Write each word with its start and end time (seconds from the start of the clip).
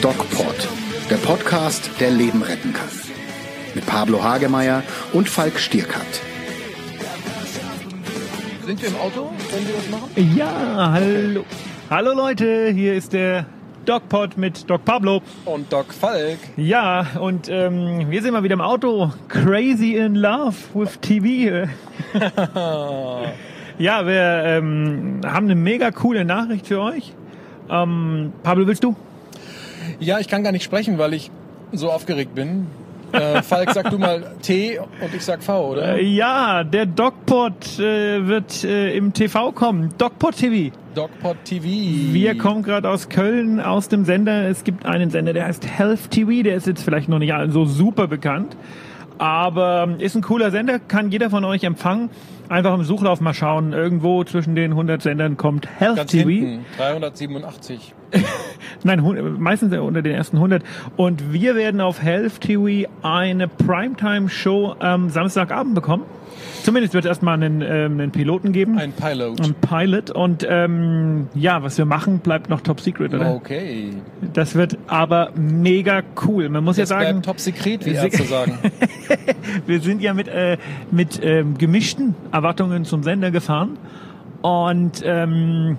DocPod, 0.00 0.68
der 1.10 1.16
Podcast, 1.16 1.90
der 1.98 2.12
Leben 2.12 2.40
retten 2.42 2.72
kann. 2.72 2.88
Mit 3.74 3.84
Pablo 3.84 4.22
Hagemeyer 4.22 4.84
und 5.12 5.28
Falk 5.28 5.58
Stierkat. 5.58 6.06
Sind 8.64 8.80
wir 8.80 8.88
im 8.90 8.96
Auto, 8.96 9.32
wenn 9.50 9.66
wir 9.66 9.74
das 9.74 9.90
machen? 9.90 10.36
Ja, 10.36 10.92
hallo. 10.92 11.44
Hallo 11.90 12.12
Leute, 12.12 12.70
hier 12.70 12.94
ist 12.94 13.12
der 13.12 13.46
DocPod 13.86 14.36
mit 14.36 14.70
Doc 14.70 14.84
Pablo. 14.84 15.20
Und 15.46 15.72
Doc 15.72 15.92
Falk. 15.92 16.38
Ja, 16.56 17.08
und 17.18 17.48
ähm, 17.48 18.08
wir 18.08 18.22
sind 18.22 18.34
mal 18.34 18.44
wieder 18.44 18.54
im 18.54 18.60
Auto. 18.60 19.12
Crazy 19.26 19.96
in 19.96 20.14
Love 20.14 20.54
with 20.74 21.00
TV. 21.00 21.68
ja, 23.78 24.06
wir 24.06 24.42
ähm, 24.44 25.20
haben 25.24 25.46
eine 25.46 25.54
mega 25.54 25.90
coole 25.90 26.24
Nachricht 26.24 26.66
für 26.66 26.80
euch. 26.80 27.12
Ähm, 27.70 28.32
Pablo, 28.42 28.66
willst 28.66 28.84
du? 28.84 28.94
Ja, 30.00 30.18
ich 30.18 30.28
kann 30.28 30.42
gar 30.42 30.52
nicht 30.52 30.64
sprechen, 30.64 30.98
weil 30.98 31.14
ich 31.14 31.30
so 31.72 31.90
aufgeregt 31.90 32.34
bin. 32.34 32.66
Äh, 33.12 33.42
Falk, 33.42 33.70
sag 33.70 33.90
du 33.90 33.98
mal 33.98 34.34
T 34.42 34.78
und 34.78 35.14
ich 35.14 35.24
sag 35.24 35.42
V, 35.42 35.70
oder? 35.70 35.96
Äh, 35.96 36.04
ja, 36.04 36.64
der 36.64 36.86
DocPod 36.86 37.78
äh, 37.78 38.26
wird 38.26 38.64
äh, 38.64 38.96
im 38.96 39.12
TV 39.12 39.52
kommen. 39.52 39.90
DocPod 39.98 40.36
TV. 40.36 40.74
DocPod 40.94 41.36
TV. 41.44 41.64
Wir 41.64 42.36
kommen 42.36 42.62
gerade 42.62 42.88
aus 42.88 43.08
Köln, 43.08 43.60
aus 43.60 43.88
dem 43.88 44.04
Sender. 44.04 44.48
Es 44.48 44.64
gibt 44.64 44.84
einen 44.84 45.10
Sender, 45.10 45.32
der 45.32 45.46
heißt 45.46 45.66
Health 45.66 46.10
TV. 46.10 46.42
Der 46.42 46.56
ist 46.56 46.66
jetzt 46.66 46.82
vielleicht 46.82 47.08
noch 47.08 47.20
nicht 47.20 47.32
so 47.50 47.64
super 47.64 48.08
bekannt. 48.08 48.56
Aber 49.18 49.88
ist 49.98 50.16
ein 50.16 50.22
cooler 50.22 50.50
Sender, 50.50 50.80
kann 50.80 51.12
jeder 51.12 51.30
von 51.30 51.44
euch 51.44 51.62
empfangen. 51.62 52.10
Einfach 52.54 52.74
im 52.74 52.84
Suchlauf 52.84 53.20
mal 53.20 53.34
schauen. 53.34 53.72
Irgendwo 53.72 54.22
zwischen 54.22 54.54
den 54.54 54.70
100 54.70 55.02
Sendern 55.02 55.36
kommt 55.36 55.68
Health 55.80 55.96
Ganz 55.96 56.12
TV. 56.12 56.28
hinten, 56.28 56.64
387. 56.76 57.92
Nein, 58.84 59.34
meistens 59.40 59.76
unter 59.76 60.02
den 60.02 60.14
ersten 60.14 60.36
100. 60.36 60.62
Und 60.94 61.32
wir 61.32 61.56
werden 61.56 61.80
auf 61.80 62.00
Health 62.00 62.40
TV 62.40 62.88
eine 63.02 63.48
Primetime-Show 63.48 64.76
am 64.78 65.10
Samstagabend 65.10 65.74
bekommen. 65.74 66.04
Zumindest 66.64 66.94
wird 66.94 67.04
es 67.04 67.10
erstmal 67.10 67.34
einen, 67.34 67.60
ähm, 67.60 68.00
einen 68.00 68.10
Piloten 68.10 68.52
geben. 68.52 68.78
Ein 68.78 68.92
Pilot. 68.92 69.38
Ein 69.38 69.54
Pilot. 69.54 70.10
Und 70.10 70.46
ähm, 70.48 71.28
ja, 71.34 71.62
was 71.62 71.76
wir 71.76 71.84
machen, 71.84 72.20
bleibt 72.20 72.48
noch 72.48 72.62
top 72.62 72.80
secret, 72.80 73.12
oder? 73.12 73.34
Okay. 73.34 73.90
Das 74.32 74.54
wird 74.54 74.78
aber 74.86 75.30
mega 75.36 76.00
cool. 76.26 76.48
Man 76.48 76.64
muss 76.64 76.76
Das 76.76 76.88
ja 76.88 77.00
sagen, 77.00 77.20
top 77.20 77.38
secret, 77.38 77.84
wie 77.84 77.90
Ärzte 77.90 78.22
sagen. 78.22 78.58
wir 79.66 79.80
sind 79.80 80.00
ja 80.00 80.14
mit, 80.14 80.26
äh, 80.28 80.56
mit 80.90 81.20
ähm, 81.22 81.58
gemischten 81.58 82.14
Erwartungen 82.32 82.86
zum 82.86 83.02
Sender 83.02 83.30
gefahren. 83.30 83.76
Und 84.40 85.02
ähm, 85.04 85.76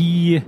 die, 0.00 0.42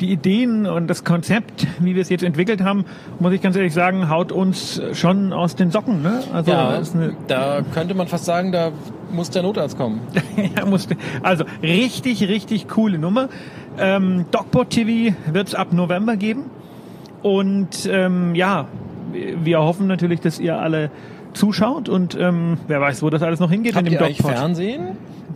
die 0.00 0.12
Ideen 0.12 0.66
und 0.66 0.86
das 0.88 1.04
Konzept, 1.04 1.66
wie 1.80 1.94
wir 1.94 2.02
es 2.02 2.08
jetzt 2.08 2.22
entwickelt 2.22 2.62
haben, 2.62 2.84
muss 3.18 3.32
ich 3.32 3.42
ganz 3.42 3.56
ehrlich 3.56 3.74
sagen, 3.74 4.08
haut 4.08 4.32
uns 4.32 4.80
schon 4.92 5.32
aus 5.32 5.56
den 5.56 5.70
Socken. 5.70 6.02
Ne? 6.02 6.22
Also 6.32 6.50
Ja, 6.50 6.76
da 7.26 7.60
könnte 7.74 7.94
man 7.94 8.06
fast 8.08 8.24
sagen, 8.24 8.52
da 8.52 8.70
muss 9.10 9.30
der 9.30 9.42
Notarzt 9.42 9.76
kommen. 9.76 10.00
ja, 10.36 10.64
also 11.22 11.44
richtig, 11.62 12.28
richtig 12.28 12.68
coole 12.68 12.98
Nummer. 12.98 13.28
Ähm, 13.78 14.26
DocPod 14.30 14.70
TV 14.70 15.14
wird 15.32 15.48
es 15.48 15.54
ab 15.54 15.72
November 15.72 16.16
geben. 16.16 16.50
Und 17.22 17.88
ähm, 17.90 18.34
ja, 18.34 18.66
wir 19.12 19.60
hoffen 19.60 19.86
natürlich, 19.86 20.20
dass 20.20 20.38
ihr 20.38 20.58
alle 20.58 20.90
zuschaut 21.38 21.88
und 21.88 22.16
ähm, 22.20 22.58
wer 22.66 22.80
weiß, 22.80 23.02
wo 23.02 23.10
das 23.10 23.22
alles 23.22 23.40
noch 23.40 23.50
hingeht 23.50 23.74
Habt 23.74 23.86
in 23.86 23.92
ihr 23.92 23.98
dem 23.98 24.04
eigentlich 24.04 24.18
DocPod. 24.18 24.36
Fernsehen? 24.36 24.80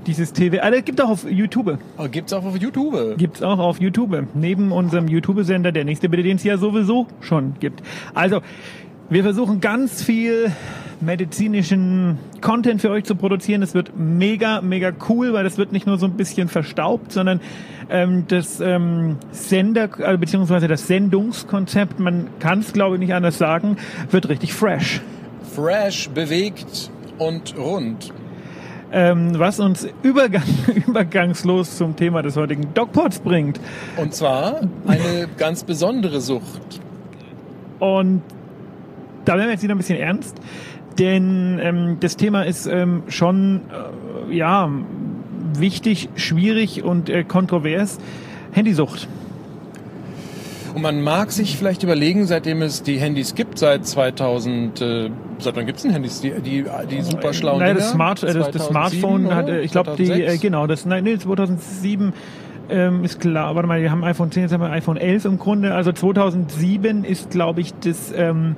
Dieses 0.07 0.33
TV, 0.33 0.59
also 0.59 0.83
gibt 0.83 1.01
auch 1.01 1.11
auf 1.11 1.31
YouTube. 1.31 1.79
Oh, 1.97 2.09
gibt's 2.11 2.33
auch 2.33 2.45
auf 2.45 2.61
YouTube. 2.61 3.17
Gibt's 3.17 3.41
auch 3.41 3.59
auf 3.59 3.81
YouTube. 3.81 4.27
Neben 4.35 4.73
unserem 4.73 5.07
YouTube-Sender, 5.07 5.71
der 5.71 5.85
nächste 5.85 6.09
bitte, 6.09 6.25
den 6.25 6.37
es 6.37 6.45
ja 6.45 6.59
sowieso 6.59 7.07
schon 7.21 7.55
gibt. 7.61 7.83
Also, 8.13 8.41
wir 9.11 9.23
versuchen 9.23 9.61
ganz 9.61 10.03
viel 10.03 10.51
medizinischen 11.01 12.19
Content 12.41 12.81
für 12.81 12.91
euch 12.91 13.05
zu 13.05 13.15
produzieren. 13.15 13.63
Es 13.63 13.75
wird 13.75 13.93
mega, 13.97 14.61
mega 14.61 14.93
cool, 15.09 15.33
weil 15.33 15.45
das 15.45 15.59
wird 15.59 15.73
nicht 15.73 15.87
nur 15.87 15.99
so 15.99 16.07
ein 16.07 16.13
bisschen 16.13 16.49
verstaubt, 16.49 17.13
sondern 17.13 17.41
ähm, 17.91 18.25
das 18.29 18.61
ähm, 18.61 19.17
Sender, 19.31 19.89
äh, 19.99 20.17
beziehungsweise 20.17 20.69
das 20.69 20.87
Sendungskonzept, 20.87 22.01
man 22.01 22.29
kann 22.39 22.61
es 22.61 22.73
glaube 22.73 22.97
ich 22.97 23.01
nicht 23.01 23.15
anders 23.15 23.39
sagen, 23.39 23.77
wird 24.11 24.29
richtig 24.29 24.55
fresh. 24.55 25.01
Fresh, 25.55 26.09
bewegt 26.11 26.91
und 27.19 27.57
rund. 27.59 28.13
Ähm, 28.91 29.39
was 29.39 29.61
uns 29.61 29.87
Übergang, 30.03 30.43
übergangslos 30.87 31.77
zum 31.77 31.97
Thema 31.97 32.23
des 32.23 32.37
heutigen 32.37 32.75
DocPods 32.75 33.21
bringt. 33.21 33.61
Und 33.97 34.15
zwar 34.15 34.61
eine 34.87 35.29
ganz 35.39 35.65
besondere 35.65 36.21
Sucht. 36.21 36.81
Und 37.79 38.23
da 39.25 39.35
werden 39.35 39.47
wir 39.47 39.53
jetzt 39.53 39.63
wieder 39.63 39.75
ein 39.75 39.79
bisschen 39.79 39.99
ernst, 39.99 40.37
denn 40.99 41.59
ähm, 41.63 41.97
das 42.01 42.17
Thema 42.17 42.43
ist 42.43 42.67
ähm, 42.67 43.03
schon 43.09 43.63
äh, 44.31 44.35
ja 44.35 44.71
wichtig, 45.59 46.09
schwierig 46.17 46.83
und 46.83 47.09
äh, 47.09 47.25
kontrovers. 47.25 47.99
Handysucht. 48.53 49.09
Und 50.75 50.83
man 50.83 51.03
mag 51.03 51.31
sich 51.33 51.57
vielleicht 51.57 51.83
überlegen, 51.83 52.27
seitdem 52.27 52.63
es 52.63 52.83
die 52.83 52.99
Handys 52.99 53.35
gibt, 53.35 53.59
seit 53.59 53.87
2000, 53.87 54.81
äh, 54.81 55.11
seit 55.39 55.57
wann 55.57 55.67
gibt's 55.67 55.83
denn 55.83 55.93
Handys? 55.93 56.21
Die, 56.21 56.33
die, 56.41 56.65
die 56.91 57.03
super 57.03 57.33
schlauen 57.35 57.59
Nein, 57.59 57.77
Dinger? 57.77 57.81
das, 57.81 57.91
Smart, 57.91 58.23
äh, 58.23 58.27
das, 58.33 58.51
das 58.51 58.67
2007, 58.69 58.71
Smartphone 58.71 59.27
oder? 59.27 59.35
hat, 59.35 59.49
äh, 59.49 59.61
ich 59.61 59.73
glaube, 59.73 59.95
die, 59.97 60.05
äh, 60.05 60.07
2006? 60.07 60.41
genau, 60.41 60.67
das, 60.67 60.87
nein, 60.87 61.05
nee, 61.05 61.19
2007 61.19 62.13
ähm, 62.71 63.05
ist 63.05 63.21
klar, 63.21 63.55
warte 63.55 63.69
mal, 63.69 63.83
wir 63.83 63.91
haben 63.91 64.05
iPhone 64.05 64.31
10, 64.31 64.45
jetzt 64.45 64.53
haben 64.53 64.63
wir 64.63 64.71
iPhone 64.71 64.97
11 64.97 65.25
im 65.27 65.39
Grunde, 65.39 65.75
also 65.75 65.93
2007 65.93 67.05
ist, 67.05 67.31
glaube 67.31 67.61
ich, 67.61 67.75
das 67.75 68.13
ähm, 68.17 68.57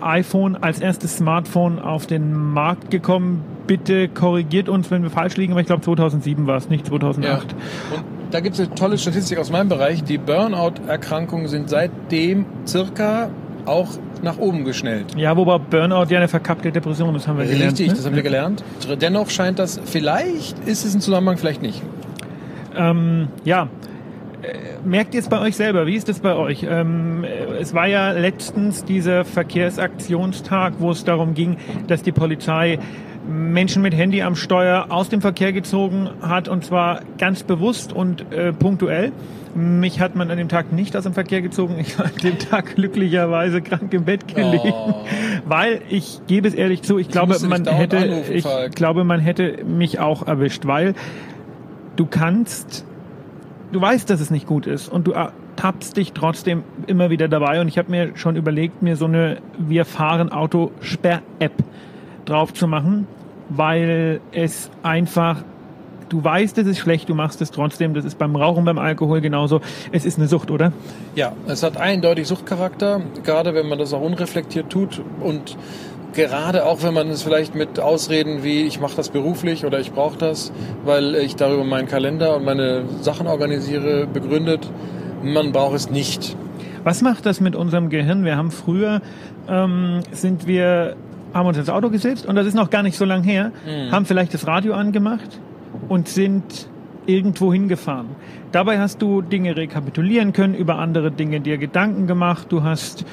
iPhone 0.00 0.56
als 0.56 0.80
erstes 0.80 1.16
Smartphone 1.16 1.78
auf 1.78 2.06
den 2.06 2.34
Markt 2.34 2.90
gekommen. 2.90 3.42
Bitte 3.66 4.08
korrigiert 4.08 4.68
uns, 4.68 4.90
wenn 4.90 5.02
wir 5.02 5.10
falsch 5.10 5.36
liegen, 5.36 5.52
aber 5.52 5.62
ich 5.62 5.66
glaube 5.66 5.82
2007 5.82 6.46
war 6.46 6.56
es, 6.56 6.68
nicht 6.68 6.86
2008. 6.86 7.52
Ja. 7.52 8.02
Da 8.34 8.40
gibt 8.40 8.58
es 8.58 8.66
eine 8.66 8.74
tolle 8.74 8.98
Statistik 8.98 9.38
aus 9.38 9.52
meinem 9.52 9.68
Bereich. 9.68 10.02
Die 10.02 10.18
Burnout-Erkrankungen 10.18 11.46
sind 11.46 11.70
seitdem 11.70 12.46
circa 12.66 13.30
auch 13.64 13.90
nach 14.24 14.38
oben 14.38 14.64
geschnellt. 14.64 15.14
Ja, 15.16 15.36
wobei 15.36 15.58
Burnout 15.58 16.06
ja 16.08 16.18
eine 16.18 16.26
verkappte 16.26 16.72
Depression 16.72 17.14
ist, 17.14 17.28
haben 17.28 17.38
wir 17.38 17.44
gelernt. 17.44 17.70
Richtig, 17.70 17.90
ne? 17.90 17.94
das 17.94 18.04
haben 18.04 18.16
wir 18.16 18.24
gelernt. 18.24 18.64
Dennoch 19.00 19.30
scheint 19.30 19.60
das, 19.60 19.80
vielleicht 19.84 20.58
ist 20.66 20.84
es 20.84 20.96
ein 20.96 21.00
Zusammenhang, 21.00 21.36
vielleicht 21.36 21.62
nicht. 21.62 21.80
Ähm, 22.76 23.28
ja. 23.44 23.68
Äh, 24.42 24.48
Merkt 24.84 25.14
ihr 25.14 25.20
es 25.20 25.28
bei 25.28 25.38
euch 25.38 25.54
selber? 25.54 25.86
Wie 25.86 25.94
ist 25.94 26.08
es 26.08 26.18
bei 26.18 26.34
euch? 26.34 26.66
Ähm, 26.68 27.22
äh, 27.22 27.60
es 27.60 27.72
war 27.72 27.86
ja 27.86 28.10
letztens 28.10 28.84
dieser 28.84 29.24
Verkehrsaktionstag, 29.24 30.72
wo 30.80 30.90
es 30.90 31.04
darum 31.04 31.34
ging, 31.34 31.56
dass 31.86 32.02
die 32.02 32.10
Polizei 32.10 32.80
Menschen 33.26 33.82
mit 33.82 33.94
Handy 33.94 34.22
am 34.22 34.36
Steuer 34.36 34.86
aus 34.90 35.08
dem 35.08 35.20
Verkehr 35.20 35.52
gezogen 35.52 36.10
hat 36.20 36.48
und 36.48 36.64
zwar 36.64 37.00
ganz 37.18 37.42
bewusst 37.42 37.92
und 37.92 38.30
äh, 38.32 38.52
punktuell. 38.52 39.12
Mich 39.54 40.00
hat 40.00 40.14
man 40.16 40.30
an 40.30 40.36
dem 40.36 40.48
Tag 40.48 40.72
nicht 40.72 40.96
aus 40.96 41.04
dem 41.04 41.14
Verkehr 41.14 41.40
gezogen. 41.40 41.76
Ich 41.78 41.98
war 41.98 42.06
an 42.06 42.12
dem 42.22 42.38
Tag 42.38 42.74
glücklicherweise 42.74 43.62
krank 43.62 43.92
im 43.94 44.04
Bett 44.04 44.26
gelegen, 44.28 44.74
Oh. 44.74 45.04
weil 45.46 45.80
ich 45.88 46.20
gebe 46.26 46.48
es 46.48 46.54
ehrlich 46.54 46.82
zu, 46.82 46.98
ich 46.98 47.08
glaube, 47.08 47.34
musste 47.34 47.48
dich 47.48 47.64
man 47.64 47.74
hätte, 47.74 47.98
anrufen, 47.98 48.32
ich 48.34 48.42
Falk. 48.42 48.74
glaube, 48.74 49.04
man 49.04 49.20
hätte 49.20 49.64
mich 49.64 50.00
auch 50.00 50.26
erwischt, 50.26 50.66
weil 50.66 50.94
du 51.96 52.04
kannst, 52.06 52.84
du 53.72 53.80
weißt, 53.80 54.10
dass 54.10 54.20
es 54.20 54.30
nicht 54.30 54.46
gut 54.46 54.66
ist 54.66 54.88
und 54.88 55.06
du 55.06 55.14
tappst 55.56 55.96
dich 55.96 56.12
trotzdem 56.12 56.64
immer 56.88 57.10
wieder 57.10 57.28
dabei. 57.28 57.60
Und 57.60 57.68
ich 57.68 57.78
habe 57.78 57.90
mir 57.90 58.10
schon 58.16 58.34
überlegt, 58.36 58.82
mir 58.82 58.96
so 58.96 59.04
eine 59.06 59.38
Wir 59.56 59.84
fahren 59.84 60.30
Auto 60.32 60.72
Sperr-App 60.80 61.52
drauf 62.24 62.52
zu 62.52 62.66
machen, 62.66 63.06
weil 63.48 64.20
es 64.32 64.70
einfach 64.82 65.42
Du 66.10 66.22
weißt, 66.22 66.58
es 66.58 66.66
ist 66.66 66.78
schlecht, 66.78 67.08
du 67.08 67.14
machst 67.14 67.40
es 67.40 67.50
trotzdem. 67.50 67.94
Das 67.94 68.04
ist 68.04 68.18
beim 68.18 68.36
Rauchen, 68.36 68.64
beim 68.64 68.78
Alkohol 68.78 69.20
genauso. 69.20 69.60
Es 69.90 70.04
ist 70.04 70.18
eine 70.18 70.28
Sucht, 70.28 70.50
oder? 70.50 70.72
Ja, 71.16 71.32
es 71.46 71.62
hat 71.62 71.76
eindeutig 71.76 72.28
Suchtcharakter, 72.28 73.00
gerade 73.24 73.54
wenn 73.54 73.68
man 73.68 73.78
das 73.78 73.92
auch 73.92 74.02
unreflektiert 74.02 74.70
tut 74.70 75.00
und 75.20 75.56
gerade 76.12 76.66
auch 76.66 76.82
wenn 76.82 76.94
man 76.94 77.08
es 77.08 77.22
vielleicht 77.22 77.54
mit 77.54 77.80
Ausreden 77.80 78.44
wie 78.44 78.62
ich 78.62 78.80
mache 78.80 78.94
das 78.96 79.08
beruflich 79.08 79.64
oder 79.64 79.80
ich 79.80 79.92
brauche 79.92 80.16
das, 80.16 80.52
weil 80.84 81.16
ich 81.16 81.36
darüber 81.36 81.64
meinen 81.64 81.88
Kalender 81.88 82.36
und 82.36 82.44
meine 82.44 82.84
Sachen 83.00 83.26
organisiere, 83.26 84.06
begründet, 84.06 84.70
man 85.22 85.52
braucht 85.52 85.74
es 85.74 85.90
nicht. 85.90 86.36
Was 86.84 87.00
macht 87.00 87.24
das 87.24 87.40
mit 87.40 87.56
unserem 87.56 87.88
Gehirn? 87.88 88.24
Wir 88.24 88.36
haben 88.36 88.50
früher, 88.50 89.00
ähm, 89.48 90.00
sind 90.12 90.46
wir, 90.46 90.96
haben 91.34 91.46
uns 91.46 91.58
ins 91.58 91.68
Auto 91.68 91.90
gesetzt 91.90 92.24
und 92.24 92.36
das 92.36 92.46
ist 92.46 92.54
noch 92.54 92.70
gar 92.70 92.82
nicht 92.82 92.96
so 92.96 93.04
lang 93.04 93.22
her, 93.24 93.52
haben 93.90 94.06
vielleicht 94.06 94.32
das 94.32 94.46
Radio 94.46 94.72
angemacht 94.74 95.40
und 95.88 96.08
sind 96.08 96.68
irgendwo 97.06 97.52
hingefahren. 97.52 98.06
Dabei 98.52 98.78
hast 98.78 99.02
du 99.02 99.20
Dinge 99.20 99.56
rekapitulieren 99.56 100.32
können, 100.32 100.54
über 100.54 100.78
andere 100.78 101.10
Dinge 101.10 101.40
dir 101.40 101.58
Gedanken 101.58 102.06
gemacht, 102.06 102.46
du 102.50 102.62
hast 102.62 103.04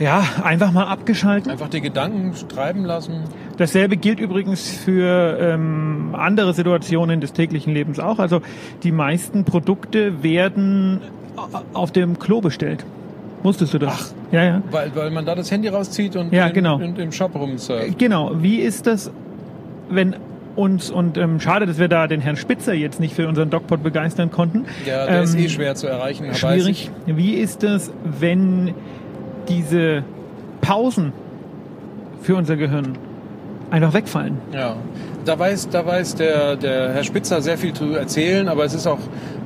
Ja, 0.00 0.22
einfach 0.44 0.70
mal 0.70 0.84
abgeschalten. 0.84 1.50
Einfach 1.50 1.68
die 1.68 1.80
Gedanken 1.80 2.32
treiben 2.48 2.84
lassen. 2.84 3.24
Dasselbe 3.56 3.96
gilt 3.96 4.20
übrigens 4.20 4.70
für 4.70 5.36
ähm, 5.40 6.14
andere 6.16 6.54
Situationen 6.54 7.20
des 7.20 7.32
täglichen 7.32 7.74
Lebens 7.74 7.98
auch. 7.98 8.20
Also 8.20 8.40
die 8.84 8.92
meisten 8.92 9.44
Produkte 9.44 10.22
werden 10.22 11.00
auf 11.72 11.90
dem 11.90 12.20
Klo 12.20 12.40
bestellt. 12.40 12.86
Wusstest 13.42 13.74
du 13.74 13.78
das? 13.78 14.14
Ach, 14.14 14.32
ja, 14.32 14.44
ja. 14.44 14.62
Weil, 14.70 14.90
weil 14.94 15.10
man 15.10 15.24
da 15.24 15.34
das 15.34 15.50
Handy 15.50 15.68
rauszieht 15.68 16.16
und 16.16 16.32
ja, 16.32 16.48
genau. 16.48 16.78
in, 16.78 16.96
im 16.96 17.12
Shop 17.12 17.34
rumsurft. 17.34 17.98
Genau. 17.98 18.32
Wie 18.34 18.56
ist 18.56 18.86
das, 18.86 19.10
wenn 19.88 20.16
uns, 20.58 20.90
und 20.90 21.16
ähm, 21.16 21.38
schade, 21.38 21.66
dass 21.66 21.78
wir 21.78 21.88
da 21.88 22.08
den 22.08 22.20
Herrn 22.20 22.36
Spitzer 22.36 22.74
jetzt 22.74 22.98
nicht 22.98 23.14
für 23.14 23.28
unseren 23.28 23.48
DocPod 23.48 23.82
begeistern 23.82 24.30
konnten. 24.30 24.64
Ja, 24.84 25.06
der 25.06 25.18
ähm, 25.18 25.24
ist 25.24 25.38
eh 25.38 25.48
schwer 25.48 25.76
zu 25.76 25.86
erreichen. 25.86 26.34
Schwierig. 26.34 26.90
Wie 27.06 27.34
ist 27.34 27.62
das, 27.62 27.92
wenn 28.04 28.74
diese 29.48 30.02
Pausen 30.60 31.12
für 32.22 32.34
unser 32.34 32.56
Gehirn 32.56 32.98
einfach 33.70 33.94
wegfallen? 33.94 34.38
Ja, 34.52 34.76
da 35.28 35.38
weiß, 35.38 35.68
da 35.68 35.84
weiß 35.84 36.14
der, 36.14 36.56
der 36.56 36.94
Herr 36.94 37.04
Spitzer 37.04 37.42
sehr 37.42 37.58
viel 37.58 37.74
zu 37.74 37.92
erzählen, 37.92 38.48
aber 38.48 38.64
es 38.64 38.72
ist 38.72 38.86
auch 38.86 38.98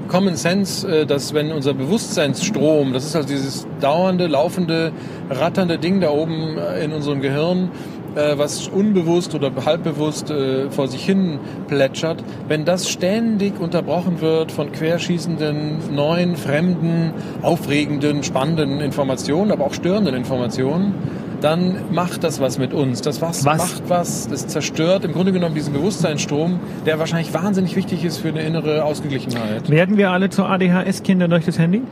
Common 0.06 0.36
Sense, 0.36 0.86
äh, 0.86 1.06
dass 1.06 1.34
wenn 1.34 1.50
unser 1.50 1.74
Bewusstseinsstrom, 1.74 2.92
das 2.92 3.04
ist 3.04 3.16
also 3.16 3.28
dieses 3.28 3.66
dauernde, 3.80 4.28
laufende, 4.28 4.92
ratternde 5.28 5.78
Ding 5.78 6.00
da 6.00 6.10
oben 6.10 6.56
äh, 6.56 6.84
in 6.84 6.92
unserem 6.92 7.20
Gehirn, 7.20 7.70
äh, 8.14 8.38
was 8.38 8.68
unbewusst 8.68 9.34
oder 9.34 9.50
halbbewusst 9.66 10.32
vor 10.70 10.86
sich 10.86 11.04
hin 11.04 11.40
plätschert, 11.66 12.22
wenn 12.46 12.64
das 12.64 12.88
ständig 12.88 13.58
unterbrochen 13.58 14.20
wird 14.20 14.52
von 14.52 14.70
querschießenden, 14.70 15.94
neuen, 15.94 16.36
fremden, 16.36 17.12
aufregenden, 17.42 18.22
spannenden 18.22 18.80
Informationen, 18.80 19.50
aber 19.50 19.64
auch 19.64 19.74
störenden 19.74 20.14
Informationen, 20.14 20.94
dann 21.42 21.76
macht 21.92 22.24
das 22.24 22.40
was 22.40 22.58
mit 22.58 22.72
uns. 22.72 23.02
Das 23.02 23.20
was, 23.20 23.44
was? 23.44 23.58
macht 23.58 23.82
was, 23.88 24.28
das 24.28 24.46
zerstört 24.46 25.04
im 25.04 25.12
Grunde 25.12 25.32
genommen 25.32 25.54
diesen 25.54 25.72
Bewusstseinsstrom, 25.72 26.60
der 26.86 26.98
wahrscheinlich 26.98 27.34
wahnsinnig 27.34 27.76
wichtig 27.76 28.04
ist 28.04 28.18
für 28.18 28.28
eine 28.28 28.42
innere 28.42 28.84
Ausgeglichenheit. 28.84 29.68
Werden 29.68 29.96
wir 29.96 30.10
alle 30.10 30.30
zu 30.30 30.44
ADHS-Kindern 30.44 31.30
durch 31.30 31.44
das 31.44 31.58
Handy? 31.58 31.82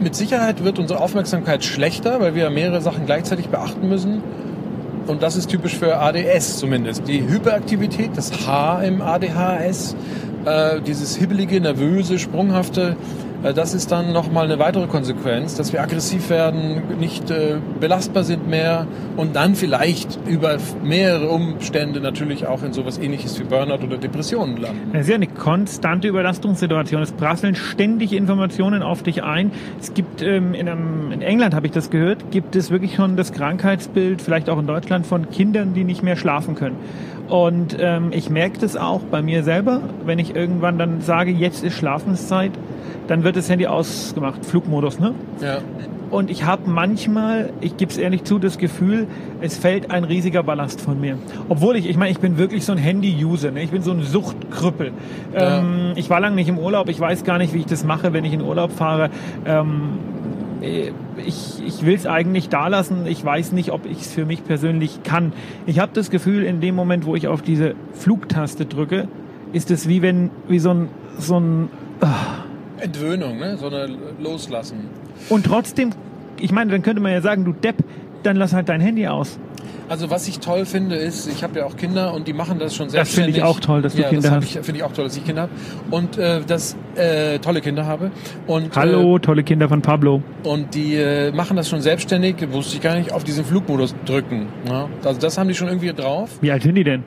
Mit 0.00 0.14
Sicherheit 0.14 0.62
wird 0.62 0.78
unsere 0.78 1.00
Aufmerksamkeit 1.00 1.64
schlechter, 1.64 2.20
weil 2.20 2.34
wir 2.34 2.50
mehrere 2.50 2.80
Sachen 2.80 3.04
gleichzeitig 3.06 3.48
beachten 3.48 3.88
müssen. 3.88 4.22
Und 5.08 5.22
das 5.22 5.36
ist 5.36 5.48
typisch 5.48 5.74
für 5.74 5.98
ADS 5.98 6.58
zumindest. 6.58 7.08
Die 7.08 7.26
Hyperaktivität, 7.26 8.10
das 8.14 8.46
H 8.46 8.82
im 8.82 9.00
ADHS, 9.02 9.96
äh, 10.44 10.80
dieses 10.82 11.16
hibbelige, 11.16 11.60
nervöse, 11.60 12.18
sprunghafte, 12.18 12.96
das 13.42 13.74
ist 13.74 13.92
dann 13.92 14.12
nochmal 14.12 14.46
eine 14.46 14.58
weitere 14.58 14.86
Konsequenz, 14.86 15.54
dass 15.54 15.72
wir 15.72 15.80
aggressiv 15.80 16.28
werden, 16.28 16.98
nicht 16.98 17.30
äh, 17.30 17.56
belastbar 17.80 18.24
sind 18.24 18.48
mehr 18.48 18.86
und 19.16 19.36
dann 19.36 19.54
vielleicht 19.54 20.18
über 20.26 20.56
mehrere 20.82 21.28
Umstände 21.28 22.00
natürlich 22.00 22.46
auch 22.46 22.62
in 22.62 22.72
sowas 22.72 22.98
ähnliches 22.98 23.38
wie 23.38 23.44
Burnout 23.44 23.84
oder 23.84 23.96
Depressionen 23.96 24.56
landen. 24.56 24.90
Es 24.92 25.02
ist 25.02 25.08
ja 25.08 25.14
eine 25.14 25.28
konstante 25.28 26.08
Überlastungssituation. 26.08 27.02
Es 27.02 27.12
prasseln 27.12 27.54
ständig 27.54 28.12
Informationen 28.12 28.82
auf 28.82 29.02
dich 29.02 29.22
ein. 29.22 29.52
Es 29.80 29.94
gibt 29.94 30.20
ähm, 30.22 30.54
in, 30.54 30.68
einem, 30.68 31.12
in 31.12 31.22
England, 31.22 31.54
habe 31.54 31.66
ich 31.66 31.72
das 31.72 31.90
gehört, 31.90 32.30
gibt 32.32 32.56
es 32.56 32.70
wirklich 32.70 32.96
schon 32.96 33.16
das 33.16 33.32
Krankheitsbild, 33.32 34.20
vielleicht 34.20 34.50
auch 34.50 34.58
in 34.58 34.66
Deutschland, 34.66 35.06
von 35.06 35.30
Kindern, 35.30 35.74
die 35.74 35.84
nicht 35.84 36.02
mehr 36.02 36.16
schlafen 36.16 36.56
können. 36.56 36.76
Und 37.28 37.76
ähm, 37.78 38.10
ich 38.10 38.30
merke 38.30 38.58
das 38.58 38.76
auch 38.76 39.02
bei 39.02 39.20
mir 39.20 39.42
selber, 39.42 39.82
wenn 40.04 40.18
ich 40.18 40.34
irgendwann 40.34 40.78
dann 40.78 41.02
sage, 41.02 41.30
jetzt 41.30 41.62
ist 41.62 41.74
Schlafenszeit, 41.74 42.52
dann 43.08 43.24
wird 43.24 43.36
das 43.36 43.50
Handy 43.50 43.66
ausgemacht, 43.66 44.44
Flugmodus, 44.44 45.00
ne? 45.00 45.14
Ja. 45.40 45.58
Und 46.10 46.30
ich 46.30 46.44
habe 46.44 46.70
manchmal, 46.70 47.50
ich 47.60 47.76
gebe 47.76 47.90
es 47.90 47.98
ehrlich 47.98 48.24
zu, 48.24 48.38
das 48.38 48.56
Gefühl, 48.56 49.08
es 49.40 49.58
fällt 49.58 49.90
ein 49.90 50.04
riesiger 50.04 50.42
Ballast 50.42 50.80
von 50.80 50.98
mir. 51.00 51.18
Obwohl 51.48 51.76
ich, 51.76 51.88
ich 51.88 51.96
meine, 51.96 52.10
ich 52.10 52.18
bin 52.18 52.38
wirklich 52.38 52.64
so 52.64 52.72
ein 52.72 52.78
Handy-User, 52.78 53.50
ne? 53.50 53.62
ich 53.62 53.70
bin 53.70 53.82
so 53.82 53.90
ein 53.90 54.02
Suchtkrüppel. 54.02 54.92
Ja. 55.34 55.58
Ähm, 55.58 55.92
ich 55.96 56.08
war 56.08 56.20
lange 56.20 56.36
nicht 56.36 56.48
im 56.48 56.58
Urlaub, 56.58 56.88
ich 56.88 56.98
weiß 56.98 57.24
gar 57.24 57.36
nicht, 57.38 57.52
wie 57.52 57.58
ich 57.58 57.66
das 57.66 57.84
mache, 57.84 58.12
wenn 58.12 58.24
ich 58.24 58.32
in 58.32 58.40
Urlaub 58.40 58.72
fahre. 58.72 59.10
Ähm, 59.44 59.98
ich, 60.60 61.62
ich 61.64 61.84
will 61.84 61.94
es 61.94 62.06
eigentlich 62.06 62.48
da 62.48 62.68
lassen. 62.68 63.06
Ich 63.06 63.24
weiß 63.24 63.52
nicht, 63.52 63.70
ob 63.70 63.86
ich 63.86 64.00
es 64.00 64.12
für 64.12 64.24
mich 64.24 64.44
persönlich 64.44 65.02
kann. 65.02 65.32
Ich 65.66 65.78
habe 65.78 65.92
das 65.94 66.10
Gefühl, 66.10 66.42
in 66.44 66.60
dem 66.60 66.74
Moment, 66.74 67.06
wo 67.06 67.14
ich 67.16 67.28
auf 67.28 67.42
diese 67.42 67.74
Flugtaste 67.92 68.66
drücke, 68.66 69.08
ist 69.52 69.70
es 69.70 69.88
wie 69.88 70.02
wenn, 70.02 70.30
wie 70.48 70.58
so 70.58 70.70
ein, 70.70 70.88
so 71.18 71.38
ein, 71.38 71.68
oh, 72.00 72.06
Entwöhnung, 72.80 73.38
ne? 73.38 73.56
so 73.56 73.66
eine 73.66 73.88
Loslassen. 74.20 74.88
Und 75.28 75.46
trotzdem, 75.46 75.90
ich 76.38 76.52
meine, 76.52 76.70
dann 76.70 76.82
könnte 76.82 77.02
man 77.02 77.12
ja 77.12 77.20
sagen, 77.20 77.44
du 77.44 77.52
Depp, 77.52 77.76
dann 78.22 78.36
lass 78.36 78.52
halt 78.52 78.68
dein 78.68 78.80
Handy 78.80 79.06
aus. 79.06 79.38
Also 79.88 80.10
was 80.10 80.28
ich 80.28 80.38
toll 80.40 80.66
finde 80.66 80.96
ist, 80.96 81.26
ich 81.26 81.42
habe 81.42 81.60
ja 81.60 81.64
auch 81.64 81.76
Kinder 81.76 82.12
und 82.12 82.28
die 82.28 82.34
machen 82.34 82.58
das 82.58 82.74
schon 82.74 82.90
selbstständig. 82.90 83.36
Das 83.36 83.42
finde 83.42 83.50
ich 83.50 83.56
auch 83.56 83.60
toll, 83.60 83.80
dass 83.80 83.94
du 83.94 84.02
ja, 84.02 84.08
Kinder 84.08 84.30
das 84.30 84.44
hast. 84.44 84.66
Finde 84.66 84.78
ich 84.80 84.82
auch 84.82 84.92
toll, 84.92 85.04
dass 85.04 85.16
ich 85.16 85.24
Kinder 85.24 85.42
habe 85.42 85.52
und 85.90 86.18
äh, 86.18 86.42
dass 86.42 86.76
äh, 86.94 87.38
tolle 87.38 87.62
Kinder 87.62 87.86
habe. 87.86 88.10
Und, 88.46 88.76
Hallo, 88.76 89.16
äh, 89.16 89.20
tolle 89.20 89.42
Kinder 89.42 89.68
von 89.68 89.80
Pablo. 89.80 90.22
Und 90.44 90.74
die 90.74 90.96
äh, 90.96 91.32
machen 91.32 91.56
das 91.56 91.70
schon 91.70 91.80
selbstständig, 91.80 92.36
wusste 92.52 92.76
ich 92.76 92.82
gar 92.82 92.96
nicht, 92.96 93.12
auf 93.12 93.24
diesen 93.24 93.44
Flugmodus 93.46 93.94
drücken. 94.04 94.48
Ja? 94.68 94.88
Also 95.04 95.20
das 95.20 95.38
haben 95.38 95.48
die 95.48 95.54
schon 95.54 95.68
irgendwie 95.68 95.92
drauf. 95.94 96.30
Wie 96.42 96.52
alt 96.52 96.62
sind 96.62 96.74
die 96.74 96.84
denn? 96.84 97.04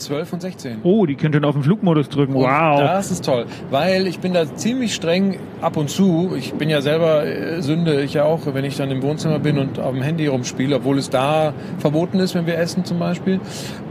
12 0.00 0.32
und 0.32 0.42
16. 0.42 0.78
Oh, 0.82 1.06
die 1.06 1.14
können 1.14 1.34
schon 1.34 1.44
auf 1.44 1.54
den 1.54 1.62
Flugmodus 1.62 2.08
drücken. 2.08 2.34
Und 2.34 2.42
wow. 2.42 2.80
Das 2.80 3.10
ist 3.10 3.24
toll, 3.24 3.46
weil 3.70 4.06
ich 4.06 4.18
bin 4.20 4.32
da 4.32 4.52
ziemlich 4.54 4.94
streng 4.94 5.38
ab 5.60 5.76
und 5.76 5.90
zu. 5.90 6.32
Ich 6.36 6.54
bin 6.54 6.68
ja 6.70 6.80
selber 6.80 7.26
äh, 7.26 7.62
Sünde, 7.62 8.02
ich 8.02 8.14
ja 8.14 8.24
auch, 8.24 8.40
wenn 8.52 8.64
ich 8.64 8.76
dann 8.76 8.90
im 8.90 9.02
Wohnzimmer 9.02 9.38
bin 9.38 9.58
und 9.58 9.78
auf 9.78 9.92
dem 9.92 10.02
Handy 10.02 10.26
rumspiele, 10.26 10.76
obwohl 10.76 10.98
es 10.98 11.10
da 11.10 11.52
verboten 11.78 12.18
ist, 12.18 12.34
wenn 12.34 12.46
wir 12.46 12.58
essen 12.58 12.84
zum 12.84 12.98
Beispiel, 12.98 13.40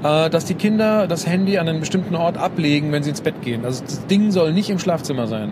äh, 0.04 0.30
dass 0.30 0.46
die 0.46 0.56
Kinder 0.56 1.08
das 1.08 1.28
Handy 1.28 1.58
an 1.58 1.68
einem 1.68 1.80
bestimmten 1.80 2.16
Ort 2.16 2.38
ablegen, 2.38 2.92
wenn 2.92 3.04
sie 3.04 3.12
ins 3.12 3.22
Bett 3.22 3.42
gehen. 3.42 3.66
Also 3.66 3.84
das 3.84 4.06
Ding 4.08 4.32
soll 4.32 4.54
nicht 4.54 4.70
im 4.70 4.80
Schlafzimmer 4.80 5.28
sein. 5.28 5.52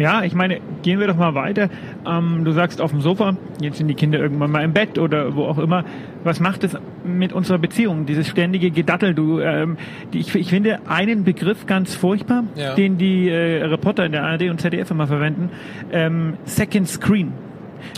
Ja, 0.00 0.24
ich 0.24 0.34
meine, 0.34 0.60
gehen 0.82 0.98
wir 0.98 1.06
doch 1.06 1.16
mal 1.16 1.34
weiter. 1.34 1.68
Ähm, 2.06 2.42
du 2.46 2.52
sagst 2.52 2.80
auf 2.80 2.90
dem 2.90 3.02
Sofa, 3.02 3.36
jetzt 3.60 3.76
sind 3.76 3.86
die 3.88 3.94
Kinder 3.94 4.18
irgendwann 4.18 4.50
mal 4.50 4.64
im 4.64 4.72
Bett 4.72 4.98
oder 4.98 5.36
wo 5.36 5.44
auch 5.44 5.58
immer. 5.58 5.84
Was 6.24 6.40
macht 6.40 6.64
es 6.64 6.74
mit 7.04 7.34
unserer 7.34 7.58
Beziehung, 7.58 8.06
dieses 8.06 8.26
ständige 8.26 8.70
Gedattel? 8.70 9.14
Du, 9.14 9.40
ähm, 9.40 9.76
die, 10.14 10.20
ich, 10.20 10.34
ich 10.34 10.48
finde 10.48 10.80
einen 10.88 11.24
Begriff 11.24 11.66
ganz 11.66 11.94
furchtbar, 11.94 12.44
ja. 12.56 12.74
den 12.74 12.96
die 12.96 13.28
äh, 13.28 13.62
Reporter 13.64 14.06
in 14.06 14.12
der 14.12 14.24
ARD 14.24 14.44
und 14.44 14.58
ZDF 14.58 14.90
immer 14.90 15.06
verwenden. 15.06 15.50
Ähm, 15.92 16.38
Second 16.44 16.88
Screen. 16.88 17.34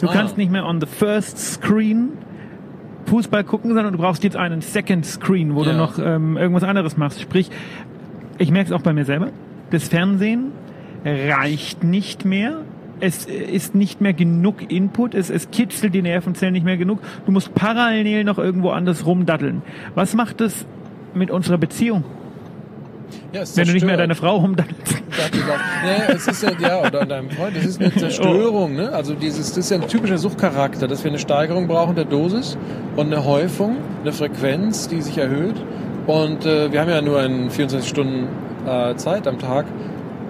Du 0.01 0.09
ah. 0.09 0.13
kannst 0.13 0.37
nicht 0.37 0.51
mehr 0.51 0.67
on 0.67 0.81
the 0.81 0.89
first 0.89 1.39
screen 1.39 2.09
Fußball 3.07 3.45
gucken, 3.45 3.75
sondern 3.75 3.93
du 3.93 3.99
brauchst 4.01 4.25
jetzt 4.25 4.37
einen 4.37 4.61
Second 4.61 5.07
Screen, 5.07 5.55
wo 5.55 5.63
ja. 5.63 5.71
du 5.71 5.79
noch 5.79 6.01
ähm, 6.01 6.37
irgendwas 6.37 6.65
anderes 6.65 6.97
machst. 6.97 7.21
Sprich, 7.21 7.49
ich 8.39 8.51
merke 8.51 8.71
es 8.71 8.73
auch 8.73 8.83
bei 8.83 8.93
mir 8.93 9.05
selber. 9.05 9.29
Das 9.71 9.87
Fernsehen 9.87 10.51
reicht 11.05 11.85
nicht 11.85 12.25
mehr. 12.25 12.63
Es 13.01 13.27
ist 13.27 13.75
nicht 13.75 14.01
mehr 14.01 14.13
genug 14.13 14.71
Input, 14.71 15.15
es, 15.15 15.29
es 15.29 15.51
kitzelt 15.51 15.93
die 15.93 16.03
Nervenzellen 16.03 16.53
nicht 16.53 16.65
mehr 16.65 16.77
genug. 16.77 17.01
Du 17.27 17.33
musst 17.33 17.53
parallel 17.55 18.23
noch 18.23 18.39
irgendwo 18.39 18.71
anders 18.71 19.07
rumdatteln. 19.07 19.63
Was 19.97 20.15
macht 20.15 20.41
das 20.41 20.67
mit 21.13 21.31
unserer 21.31 21.59
Beziehung? 21.59 22.05
Ja, 23.33 23.43
Wenn 23.55 23.67
du 23.67 23.73
nicht 23.73 23.85
mehr 23.85 23.97
deine 23.97 24.15
Frau 24.15 24.37
rumdattelst. 24.37 25.03
Ja, 25.85 26.15
es 26.15 26.27
ist 26.27 26.43
ja, 26.43 26.53
ja, 26.59 26.87
oder 26.87 27.05
deinem 27.05 27.31
Freund, 27.31 27.57
das 27.57 27.65
ist 27.65 27.81
eine 27.81 27.95
Zerstörung, 27.97 28.75
ne? 28.75 28.91
Also 28.93 29.15
dieses, 29.15 29.49
das 29.49 29.59
ist 29.59 29.71
ja 29.71 29.79
ein 29.79 29.89
typischer 29.89 30.19
Suchtcharakter, 30.19 30.89
dass 30.89 31.05
wir 31.05 31.11
eine 31.11 31.19
Steigerung 31.19 31.67
brauchen 31.67 31.95
der 31.95 32.05
Dosis 32.05 32.57
und 32.97 33.07
eine 33.07 33.25
Häufung, 33.25 33.77
eine 34.03 34.13
Frequenz, 34.13 34.89
die 34.89 35.03
sich 35.03 35.19
erhöht. 35.19 35.57
Und 36.07 36.47
äh, 36.47 36.73
wir 36.73 36.81
haben 36.81 36.89
ja 36.89 37.03
nur 37.03 37.21
eine 37.21 37.51
24 37.51 37.89
Stunden 37.89 38.29
äh, 38.67 38.95
Zeit 38.97 39.27
am 39.27 39.39
Tag 39.39 39.67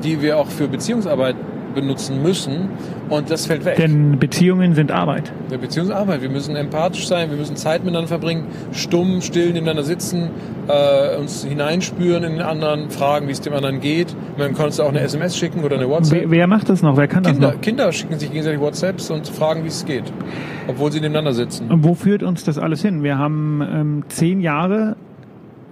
die 0.03 0.21
wir 0.21 0.39
auch 0.39 0.49
für 0.49 0.69
Beziehungsarbeit 0.69 1.37
benutzen 1.75 2.23
müssen 2.23 2.69
und 3.09 3.31
das 3.31 3.47
fällt 3.47 3.65
weg. 3.65 3.77
Denn 3.77 4.19
Beziehungen 4.19 4.75
sind 4.75 4.91
Arbeit. 4.91 5.33
Ja, 5.51 5.57
Beziehungsarbeit. 5.57 6.23
Wir 6.23 6.29
müssen 6.29 6.57
empathisch 6.57 7.07
sein, 7.07 7.31
wir 7.31 7.37
müssen 7.37 7.57
Zeit 7.57 7.83
miteinander 7.83 8.09
verbringen, 8.09 8.47
stumm, 8.73 9.21
still 9.21 9.53
nebeneinander 9.53 9.83
sitzen, 9.83 10.31
äh, 10.69 11.17
uns 11.17 11.45
hineinspüren 11.45 12.25
in 12.25 12.33
den 12.33 12.43
anderen, 12.43 12.91
fragen, 12.91 13.29
wie 13.29 13.33
es 13.33 13.41
dem 13.41 13.53
anderen 13.53 13.81
geht. 13.81 14.15
Man 14.39 14.55
kann 14.55 14.67
uns 14.67 14.81
auch 14.81 14.89
eine 14.89 15.01
SMS 15.01 15.37
schicken 15.37 15.65
oder 15.65 15.77
eine 15.77 15.89
WhatsApp. 15.89 16.21
Wer, 16.21 16.31
wer 16.31 16.47
macht 16.47 16.69
das 16.69 16.83
noch? 16.83 16.97
Wer 16.97 17.09
kann 17.09 17.23
Kinder, 17.25 17.41
das 17.49 17.55
noch? 17.55 17.61
Kinder 17.61 17.93
schicken 17.93 18.19
sich 18.19 18.31
gegenseitig 18.31 18.61
WhatsApps 18.61 19.11
und 19.11 19.29
fragen, 19.29 19.65
wie 19.65 19.69
es 19.69 19.85
geht, 19.85 20.05
obwohl 20.69 20.93
sie 20.93 21.01
nebeneinander 21.01 21.35
sitzen. 21.35 21.71
Und 21.71 21.85
wo 21.85 21.95
führt 21.95 22.23
uns 22.23 22.45
das 22.45 22.59
alles 22.59 22.83
hin? 22.83 23.03
Wir 23.03 23.19
haben 23.19 23.63
ähm, 23.63 24.05
zehn 24.09 24.41
Jahre 24.41 24.97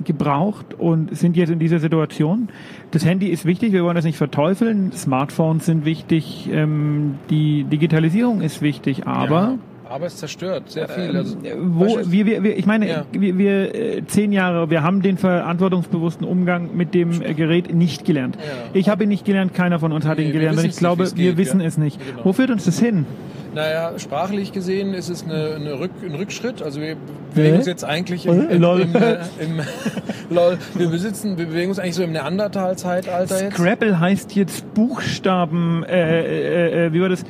gebraucht 0.05 0.75
und 0.79 1.17
sind 1.17 1.37
jetzt 1.37 1.51
in 1.51 1.59
dieser 1.59 1.79
Situation. 1.79 2.49
Das 2.91 3.05
Handy 3.05 3.29
ist 3.29 3.45
wichtig, 3.45 3.73
wir 3.73 3.85
wollen 3.85 3.97
das 3.97 4.05
nicht 4.05 4.19
verteufeln. 4.19 4.93
Smartphones 4.93 5.67
sind 5.67 5.85
wichtig, 5.85 6.49
ähm, 6.53 7.17
die 7.31 7.65
Digitalisierung 7.65 8.41
ist 8.41 8.63
wichtig, 8.63 9.07
aber 9.07 9.41
ja. 9.41 9.59
Aber 9.91 10.07
es 10.07 10.19
zerstört 10.19 10.71
sehr 10.71 10.89
viel. 10.89 11.17
Also, 11.17 11.37
ähm, 11.43 11.73
wo 11.75 11.99
wir, 12.05 12.45
wir, 12.45 12.57
ich 12.57 12.65
meine, 12.65 12.89
ja. 12.89 13.05
wir, 13.11 13.37
wir 13.39 13.75
äh, 13.75 14.07
zehn 14.07 14.31
Jahre, 14.31 14.71
wir 14.71 14.85
haben 14.85 15.03
den 15.03 15.19
verantwortungsbewussten 15.19 16.25
Umgang 16.25 16.77
mit 16.77 16.95
dem 16.95 17.19
Gerät 17.35 17.75
nicht 17.75 18.05
gelernt. 18.05 18.37
Ja. 18.37 18.43
Ich 18.73 18.89
habe 18.89 19.03
ihn 19.03 19.09
nicht 19.09 19.25
gelernt, 19.25 19.53
keiner 19.53 19.81
von 19.81 19.91
uns 19.91 20.07
hat 20.07 20.19
nee, 20.19 20.27
ihn 20.27 20.33
gelernt. 20.33 20.59
Und 20.59 20.65
ich 20.65 20.77
glaube, 20.77 21.11
wir 21.17 21.37
wissen 21.37 21.61
es 21.61 21.77
nicht. 21.77 21.99
Genau. 21.99 22.25
Wo 22.25 22.33
führt 22.33 22.51
uns 22.51 22.67
das 22.67 22.79
hin? 22.79 23.05
Naja, 23.55 23.99
sprachlich 23.99 24.53
gesehen 24.53 24.95
ist 24.95 25.09
es 25.09 25.25
eine, 25.25 25.55
eine 25.57 25.79
Rück, 25.81 25.91
ein 26.03 26.15
Rückschritt. 26.15 26.63
Also 26.63 26.81
wir 26.81 26.97
bewegen 27.35 27.57
uns 27.57 27.67
jetzt 27.67 27.85
eigentlich 27.85 28.27
im, 28.27 28.49
im, 28.49 28.63
Lol. 28.63 28.81
im, 28.83 28.95
äh, 28.95 29.19
im 29.41 29.61
lol, 30.31 30.59
wir, 30.75 30.89
besitzen, 30.89 31.37
wir 31.37 31.47
bewegen 31.47 31.71
uns 31.71 31.79
eigentlich 31.79 31.97
so 31.97 32.05
im 32.05 32.13
Neandertal-Zeitalter 32.13 33.43
jetzt. 33.43 33.57
Scrabble 33.57 33.99
heißt 33.99 34.37
jetzt 34.37 34.73
Buchstaben, 34.75 35.85
äh, 35.85 36.21
äh, 36.21 36.87
äh, 36.87 36.93
wie 36.93 37.01
war 37.01 37.09
das? 37.09 37.25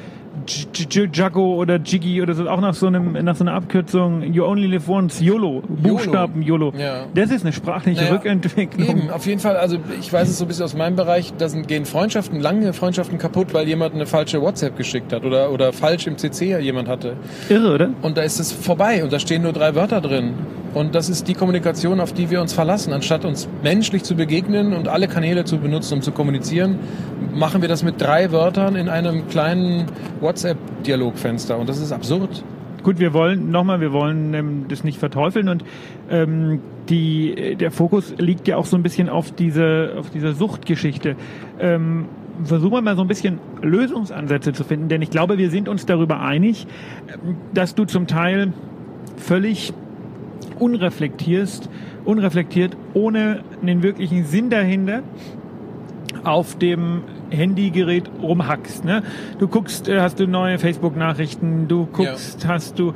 Jago 1.13 1.55
oder 1.55 1.77
Jiggy 1.77 2.23
oder 2.23 2.35
so, 2.35 2.49
auch 2.49 2.61
nach 2.61 2.75
so 2.75 2.87
einem, 2.87 3.13
nach 3.25 3.37
so 3.37 3.45
einer 3.45 3.55
Abkürzung, 3.55 4.23
You 4.33 4.45
only 4.45 4.67
live 4.67 4.89
once, 4.89 5.21
YOLO, 5.21 5.63
Buchstaben 5.69 6.43
YOLO. 6.43 6.73
Ja. 6.79 7.07
Das 7.15 7.31
ist 7.31 7.45
eine 7.45 7.53
sprachliche 7.53 8.03
Naja, 8.03 8.15
Rückentwicklung. 8.15 8.89
Eben, 8.89 9.11
auf 9.11 9.27
jeden 9.27 9.41
Fall, 9.41 9.57
also 9.57 9.79
ich 10.01 10.13
weiß 10.13 10.29
es 10.29 10.39
so 10.39 10.45
ein 10.45 10.49
bisschen 10.49 10.65
aus 10.65 10.75
meinem 10.75 10.97
Bereich, 10.97 11.33
da 11.37 11.49
sind, 11.49 11.69
gehen 11.69 11.85
Freundschaften, 11.85 12.41
lange 12.41 12.73
Freundschaften 12.73 13.19
kaputt, 13.19 13.53
weil 13.53 13.69
jemand 13.69 13.95
eine 13.95 14.07
falsche 14.07 14.41
WhatsApp 14.41 14.77
geschickt 14.77 15.13
hat 15.13 15.25
oder, 15.25 15.53
oder 15.53 15.73
falsch 15.73 16.07
im 16.07 16.17
CC 16.17 16.59
jemand 16.61 16.89
hatte. 16.89 17.17
Irre, 17.49 17.75
oder? 17.75 17.91
Und 18.03 18.17
da 18.17 18.23
ist 18.23 18.41
es 18.41 18.53
vorbei 18.53 19.03
und 19.03 19.13
da 19.13 19.19
stehen 19.19 19.43
nur 19.43 19.53
drei 19.53 19.75
Wörter 19.75 20.01
drin. 20.01 20.35
Und 20.73 20.95
das 20.95 21.09
ist 21.09 21.27
die 21.27 21.35
Kommunikation, 21.35 21.99
auf 21.99 22.13
die 22.13 22.31
wir 22.31 22.41
uns 22.41 22.53
verlassen. 22.53 22.93
Anstatt 22.93 23.25
uns 23.25 23.49
menschlich 23.63 24.05
zu 24.05 24.15
begegnen 24.15 24.73
und 24.73 24.87
alle 24.87 25.09
Kanäle 25.09 25.45
zu 25.45 25.59
benutzen, 25.59 25.95
um 25.95 26.03
zu 26.03 26.13
kommunizieren, 26.13 26.79
machen 27.35 27.61
wir 27.61 27.69
das 27.69 27.83
mit 27.83 28.01
drei 28.01 28.31
Wörtern 28.31 28.77
in 28.77 28.89
einem 28.89 29.29
kleinen 29.29 29.87
WhatsApp-Dialogfenster. 30.21 31.59
Und 31.59 31.69
das 31.69 31.79
ist 31.79 31.93
absurd. 31.93 32.45
Gut, 32.83 32.99
wir 32.99 33.13
wollen 33.13 33.51
nochmal, 33.51 33.81
wir 33.81 33.93
wollen 33.93 34.33
ähm, 34.33 34.65
das 34.69 34.85
nicht 34.85 34.99
verteufeln 34.99 35.49
und 35.49 35.65
ähm, 36.09 36.61
die, 36.89 37.37
äh, 37.37 37.55
der 37.55 37.71
Fokus 37.71 38.15
liegt 38.17 38.49
ja 38.49 38.57
auch 38.57 38.65
so 38.65 38.77
ein 38.77 38.83
bisschen 38.83 39.11
auf 39.11 39.33
diese, 39.33 39.95
auf 39.99 40.09
dieser 40.09 40.33
Suchtgeschichte. 40.33 41.17
Ähm, 41.59 42.07
versuchen 42.45 42.73
wir 42.73 42.81
mal 42.81 42.97
so 42.97 43.03
ein 43.03 43.09
bisschen 43.09 43.39
Lösungsansätze 43.61 44.55
zu 44.55 44.65
finden, 44.65 44.89
denn 44.89 45.03
ich 45.03 45.11
glaube, 45.11 45.37
wir 45.37 45.51
sind 45.51 45.69
uns 45.69 45.85
darüber 45.85 46.21
einig, 46.21 46.67
ähm, 47.09 47.37
dass 47.53 47.75
du 47.75 47.85
zum 47.85 48.07
Teil 48.07 48.55
völlig 49.17 49.75
unreflektierst, 50.59 51.69
unreflektiert, 52.07 52.77
ohne 52.95 53.45
einen 53.61 53.83
wirklichen 53.83 54.25
Sinn 54.25 54.49
dahinter 54.49 55.03
auf 56.25 56.59
dem 56.59 57.03
Handygerät 57.31 58.11
rumhackst. 58.23 58.85
Ne? 58.85 59.03
Du 59.39 59.49
guckst, 59.49 59.89
äh, 59.89 60.01
hast 60.01 60.21
du 60.21 60.27
neue 60.27 60.59
Facebook-Nachrichten, 60.59 61.69
du 61.69 61.87
guckst, 61.87 62.47
hast 62.47 62.79
du 62.79 62.95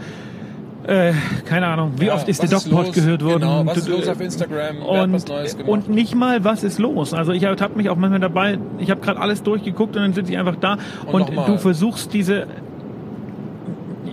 äh, 0.87 1.12
keine 1.47 1.66
Ahnung, 1.66 1.93
wie 1.97 2.07
Ja, 2.07 2.14
oft 2.14 2.28
ist 2.28 2.43
der 2.43 2.50
Dogpod 2.50 2.93
gehört 2.93 3.25
worden? 3.25 3.40
Genau, 3.40 3.64
was 3.64 3.78
ist 3.78 3.88
los 3.88 4.07
auf 4.07 4.21
Instagram? 4.21 4.83
Und, 4.83 5.26
gemacht? 5.26 5.66
und 5.66 5.88
nicht 5.88 6.14
mal, 6.14 6.45
was 6.45 6.62
ist 6.62 6.78
los? 6.78 7.14
Also 7.14 7.33
ich 7.33 7.45
habe 7.47 7.76
mich 7.76 7.88
auch 7.88 7.97
manchmal 7.97 8.21
dabei, 8.21 8.59
ich 8.78 8.90
habe 8.90 9.00
gerade 9.00 9.19
alles 9.19 9.43
durchgeguckt 9.43 9.97
und 9.97 10.02
dann 10.02 10.12
sitze 10.12 10.33
ich 10.33 10.38
einfach 10.38 10.57
da 10.57 10.76
Und 11.07 11.37
und, 11.37 11.49
du 11.49 11.57
versuchst 11.57 12.12
diese, 12.12 12.47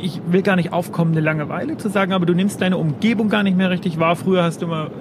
ich 0.01 0.21
will 0.27 0.43
gar 0.43 0.55
nicht 0.55 0.71
aufkommende 0.71 1.19
Langeweile 1.19 1.75
zu 1.75 1.89
sagen, 1.89 2.13
aber 2.13 2.25
du 2.25 2.33
nimmst 2.33 2.61
deine 2.61 2.77
Umgebung 2.77 3.27
gar 3.27 3.43
nicht 3.43 3.57
mehr 3.57 3.69
richtig 3.69 3.99
wahr. 3.99 4.15
Früher 4.15 4.43
hast 4.43 4.61
du 4.61 4.67
mal 4.67 4.91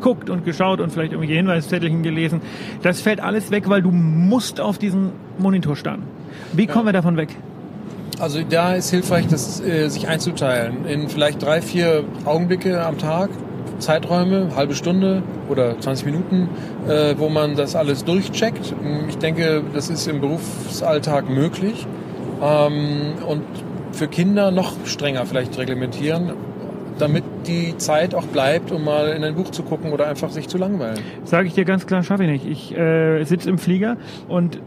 geguckt 0.00 0.30
und 0.30 0.44
geschaut 0.44 0.80
und 0.80 0.90
vielleicht 0.92 1.12
irgendwelche 1.12 1.36
Hinweiszettelchen 1.36 2.02
gelesen. 2.02 2.40
Das 2.82 3.00
fällt 3.00 3.20
alles 3.20 3.50
weg, 3.50 3.68
weil 3.68 3.82
du 3.82 3.90
musst 3.90 4.60
auf 4.60 4.78
diesen 4.78 5.10
Monitor 5.38 5.76
starren. 5.76 6.02
Wie 6.52 6.66
kommen 6.66 6.86
wir 6.86 6.92
davon 6.92 7.16
weg? 7.16 7.36
Also 8.18 8.40
da 8.48 8.74
ist 8.74 8.90
hilfreich, 8.90 9.28
das 9.28 9.60
äh, 9.60 9.88
sich 9.88 10.08
einzuteilen 10.08 10.86
in 10.86 11.08
vielleicht 11.08 11.40
drei, 11.42 11.62
vier 11.62 12.04
Augenblicke 12.24 12.84
am 12.84 12.98
Tag, 12.98 13.30
Zeiträume, 13.78 14.56
halbe 14.56 14.74
Stunde 14.74 15.22
oder 15.48 15.78
20 15.78 16.06
Minuten, 16.06 16.48
äh, 16.88 17.14
wo 17.16 17.28
man 17.28 17.54
das 17.54 17.76
alles 17.76 18.04
durchcheckt. 18.04 18.74
Ich 19.08 19.18
denke, 19.18 19.62
das 19.72 19.88
ist 19.88 20.08
im 20.08 20.20
Berufsalltag 20.20 21.30
möglich. 21.30 21.86
Ähm, 22.42 23.14
und 23.26 23.42
für 23.92 24.08
Kinder 24.08 24.50
noch 24.50 24.72
strenger 24.84 25.26
vielleicht 25.26 25.56
reglementieren, 25.58 26.32
damit 26.98 27.24
die 27.46 27.76
Zeit 27.78 28.14
auch 28.14 28.26
bleibt, 28.26 28.70
um 28.72 28.84
mal 28.84 29.08
in 29.08 29.24
ein 29.24 29.34
Buch 29.34 29.50
zu 29.50 29.62
gucken 29.62 29.92
oder 29.92 30.06
einfach 30.06 30.30
sich 30.30 30.48
zu 30.48 30.58
langweilen. 30.58 30.98
Sage 31.24 31.48
ich 31.48 31.54
dir 31.54 31.64
ganz 31.64 31.86
klar, 31.86 32.02
schaffe 32.02 32.24
ich 32.24 32.30
nicht. 32.30 32.46
Ich 32.46 32.76
äh, 32.76 33.24
sitze 33.24 33.48
im 33.48 33.58
Flieger 33.58 33.96
und 34.28 34.60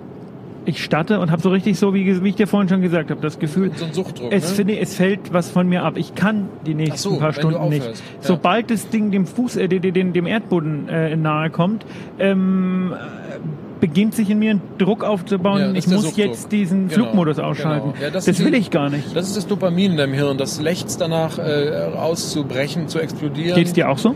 ich 0.65 0.83
starte 0.83 1.19
und 1.19 1.31
habe 1.31 1.41
so 1.41 1.49
richtig 1.49 1.79
so, 1.79 1.93
wie, 1.93 2.23
wie 2.23 2.29
ich 2.29 2.35
dir 2.35 2.47
vorhin 2.47 2.69
schon 2.69 2.81
gesagt 2.81 3.09
habe, 3.09 3.21
das 3.21 3.39
Gefühl, 3.39 3.71
So 3.75 3.85
ein 3.85 3.93
Suchtdruck. 3.93 4.31
es, 4.31 4.49
ne? 4.49 4.55
finde, 4.55 4.79
es 4.79 4.95
fällt 4.95 5.33
was 5.33 5.49
von 5.49 5.67
mir 5.67 5.83
ab. 5.83 5.97
Ich 5.97 6.13
kann 6.15 6.49
die 6.65 6.75
nächsten 6.75 6.97
so, 6.97 7.17
paar 7.17 7.33
Stunden 7.33 7.69
nicht. 7.69 7.85
Ja. 7.85 7.93
Sobald 8.19 8.69
das 8.69 8.89
Ding 8.89 9.11
dem 9.11 9.25
Fuß, 9.25 9.55
äh, 9.55 9.67
dem, 9.67 9.93
dem, 9.93 10.13
dem 10.13 10.27
Erdboden 10.27 10.87
äh, 10.87 11.15
nahe 11.15 11.49
kommt, 11.49 11.85
ähm, 12.19 12.93
äh, 12.93 13.70
beginnt 13.81 14.15
sich 14.15 14.29
in 14.29 14.39
mir 14.39 14.51
ein 14.51 14.61
Druck 14.77 15.03
aufzubauen. 15.03 15.59
Ja, 15.59 15.71
ich 15.73 15.87
muss 15.87 16.03
Suchtdruck. 16.03 16.17
jetzt 16.17 16.51
diesen 16.51 16.87
Genau, 16.87 17.03
Flugmodus 17.03 17.39
ausschalten. 17.39 17.91
genau. 17.93 18.03
Ja, 18.05 18.09
das 18.11 18.25
das 18.25 18.39
will 18.39 18.51
die- 18.51 18.57
ich 18.59 18.69
gar 18.71 18.89
nicht. 18.89 19.13
Das 19.15 19.27
ist 19.27 19.35
das 19.35 19.47
Dopamin 19.47 19.91
in 19.91 19.97
deinem 19.97 20.13
Hirn, 20.13 20.37
das 20.37 20.61
lechzt 20.61 21.01
danach 21.01 21.37
äh, 21.37 21.87
auszubrechen, 21.97 22.87
zu 22.87 22.99
explodieren. 22.99 23.55
Geht's 23.57 23.73
dir 23.73 23.89
auch 23.89 23.97
so? 23.97 24.15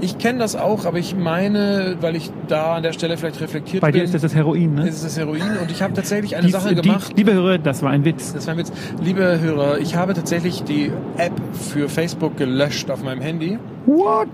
Ich 0.00 0.18
kenne 0.18 0.40
das 0.40 0.56
auch, 0.56 0.84
aber 0.84 0.98
ich 0.98 1.14
meine, 1.16 1.96
weil 2.00 2.16
ich 2.16 2.30
da 2.48 2.74
an 2.74 2.82
der 2.82 2.92
Stelle 2.92 3.16
vielleicht 3.16 3.40
reflektiert 3.40 3.80
Bei 3.80 3.92
bin, 3.92 4.00
dir 4.00 4.04
ist 4.04 4.12
das 4.12 4.22
das 4.22 4.34
Heroin, 4.34 4.74
ne? 4.74 4.88
ist 4.88 5.04
das 5.04 5.16
Heroin 5.16 5.40
und 5.62 5.70
ich 5.70 5.80
habe 5.80 5.94
tatsächlich 5.94 6.36
eine 6.36 6.46
Die- 6.46 6.52
Sache 6.52 6.74
die- 6.74 6.82
gemacht. 6.82 7.12
Liebe 7.16 7.32
Hörer, 7.32 7.58
das 7.58 7.82
war 7.82 7.90
ein 7.90 8.04
Witz. 8.04 8.34
Das 8.34 8.46
war 8.46 8.52
ein 8.54 8.58
Witz. 8.58 8.72
Liebe 9.02 9.40
Hörer, 9.40 9.78
ich 9.78 9.94
habe 9.94 10.12
tatsächlich 10.12 10.64
die 10.64 10.90
App 11.16 11.32
für 11.52 11.88
Facebook 11.88 12.36
gelöscht 12.36 12.90
auf 12.90 13.02
meinem 13.04 13.20
Handy. 13.22 13.58
What? 13.86 14.28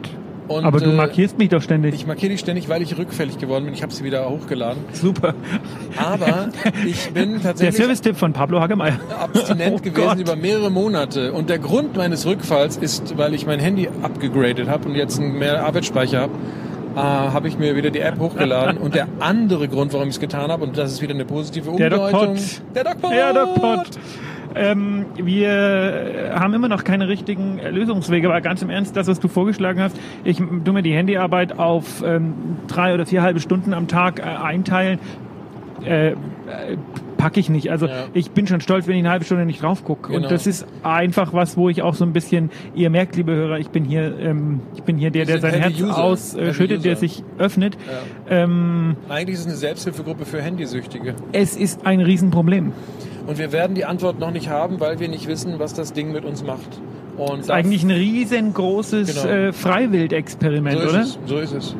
Und, 0.50 0.64
Aber 0.64 0.80
du 0.80 0.90
äh, 0.90 0.94
markierst 0.94 1.38
mich 1.38 1.48
doch 1.48 1.62
ständig. 1.62 1.94
Ich 1.94 2.08
markiere 2.08 2.32
die 2.32 2.38
ständig, 2.38 2.68
weil 2.68 2.82
ich 2.82 2.98
rückfällig 2.98 3.38
geworden 3.38 3.66
bin. 3.66 3.74
Ich 3.74 3.84
habe 3.84 3.92
sie 3.92 4.02
wieder 4.02 4.28
hochgeladen. 4.28 4.82
Super. 4.92 5.34
Aber 5.96 6.48
ich 6.84 7.08
bin 7.12 7.34
Der 7.34 7.42
tatsächlich 7.42 7.76
Service-Tipp 7.76 8.16
von 8.16 8.32
Pablo 8.32 8.60
Hagemeyer. 8.60 8.98
abstinent 9.16 9.74
Oh 9.76 9.78
gewesen 9.78 9.94
Gott. 9.94 10.18
über 10.18 10.34
mehrere 10.34 10.68
Monate. 10.70 11.32
Und 11.32 11.50
der 11.50 11.60
Grund 11.60 11.96
meines 11.96 12.26
Rückfalls 12.26 12.76
ist, 12.78 13.16
weil 13.16 13.32
ich 13.34 13.46
mein 13.46 13.60
Handy 13.60 13.88
abgegradet 14.02 14.68
habe 14.68 14.88
und 14.88 14.96
jetzt 14.96 15.20
mehr 15.20 15.64
Arbeitsspeicher 15.64 16.22
habe, 16.22 16.32
äh, 16.96 16.98
habe 16.98 17.46
ich 17.46 17.56
mir 17.56 17.76
wieder 17.76 17.90
die 17.90 18.00
App 18.00 18.18
hochgeladen. 18.18 18.78
und 18.82 18.96
der 18.96 19.06
andere 19.20 19.68
Grund, 19.68 19.92
warum 19.92 20.08
ich 20.08 20.14
es 20.14 20.20
getan 20.20 20.50
habe, 20.50 20.64
und 20.64 20.76
das 20.76 20.90
ist 20.90 21.00
wieder 21.00 21.14
eine 21.14 21.26
positive 21.26 21.70
Der 21.76 21.92
Umdeutung. 21.92 22.34
Dogpot. 22.34 22.62
Der 22.74 22.84
Dogpot. 22.84 23.12
Ja, 23.12 23.32
Dogpot. 23.32 23.86
Ähm, 24.54 25.06
wir 25.16 26.32
haben 26.34 26.54
immer 26.54 26.68
noch 26.68 26.84
keine 26.84 27.08
richtigen 27.08 27.58
äh, 27.58 27.70
Lösungswege, 27.70 28.28
aber 28.28 28.40
ganz 28.40 28.62
im 28.62 28.70
Ernst, 28.70 28.96
das, 28.96 29.06
was 29.06 29.20
du 29.20 29.28
vorgeschlagen 29.28 29.80
hast, 29.80 29.96
ich 30.24 30.38
tu 30.64 30.72
mir 30.72 30.82
die 30.82 30.94
Handyarbeit 30.94 31.58
auf 31.58 32.02
ähm, 32.04 32.34
drei 32.66 32.94
oder 32.94 33.06
vier 33.06 33.22
halbe 33.22 33.40
Stunden 33.40 33.72
am 33.74 33.86
Tag 33.88 34.18
äh, 34.18 34.22
einteilen, 34.22 34.98
äh, 35.84 36.10
äh, 36.10 36.14
packe 37.16 37.38
ich 37.38 37.48
nicht. 37.50 37.70
Also 37.70 37.86
Ja. 37.86 38.06
ich 38.12 38.30
bin 38.32 38.46
schon 38.46 38.60
stolz, 38.60 38.86
wenn 38.86 38.94
ich 38.96 39.00
eine 39.02 39.10
halbe 39.10 39.24
Stunde 39.24 39.44
nicht 39.44 39.62
drauf 39.62 39.84
gucke. 39.84 40.08
Genau. 40.12 40.24
Und 40.24 40.30
das 40.30 40.46
ist 40.46 40.66
einfach 40.82 41.32
was, 41.32 41.56
wo 41.56 41.68
ich 41.68 41.82
auch 41.82 41.94
so 41.94 42.04
ein 42.04 42.12
bisschen, 42.12 42.50
ihr 42.74 42.90
merkt, 42.90 43.14
liebe 43.16 43.32
Hörer, 43.32 43.58
ich 43.58 43.68
bin 43.68 43.84
hier, 43.84 44.18
ähm, 44.18 44.60
ich 44.74 44.82
bin 44.82 44.96
hier 44.96 45.10
der, 45.10 45.26
der 45.26 45.38
sein 45.38 45.52
Heavy 45.52 45.74
Herz 45.84 45.96
ausschüttet, 45.96 46.58
Heavy 46.58 46.78
der 46.82 46.96
sich 46.96 47.22
öffnet. 47.38 47.76
Ja. 48.28 48.42
Ähm, 48.44 48.96
Eigentlich 49.08 49.34
ist 49.34 49.40
es 49.40 49.46
eine 49.46 49.56
Selbsthilfegruppe 49.56 50.24
für 50.24 50.40
Handysüchtige. 50.42 51.14
es 51.32 51.56
ist 51.56 51.86
ein 51.86 52.00
Riesenproblem. 52.00 52.72
Und 53.26 53.38
wir 53.38 53.52
werden 53.52 53.74
die 53.74 53.84
Antwort 53.84 54.18
noch 54.18 54.30
nicht 54.30 54.48
haben, 54.48 54.80
weil 54.80 54.98
wir 55.00 55.08
nicht 55.08 55.26
wissen, 55.28 55.54
was 55.58 55.74
das 55.74 55.92
Ding 55.92 56.12
mit 56.12 56.24
uns 56.24 56.42
macht. 56.42 56.80
Und 57.16 57.38
Das 57.40 57.46
ist 57.46 57.50
eigentlich 57.50 57.82
ein 57.82 57.90
riesengroßes 57.90 59.22
Genau. 59.22 59.34
äh, 59.34 59.52
Freiwildexperiment, 59.52 60.80
so 60.80 60.88
oder? 60.88 61.00
Es, 61.00 61.18
so 61.26 61.38
ist 61.38 61.52
es. 61.52 61.76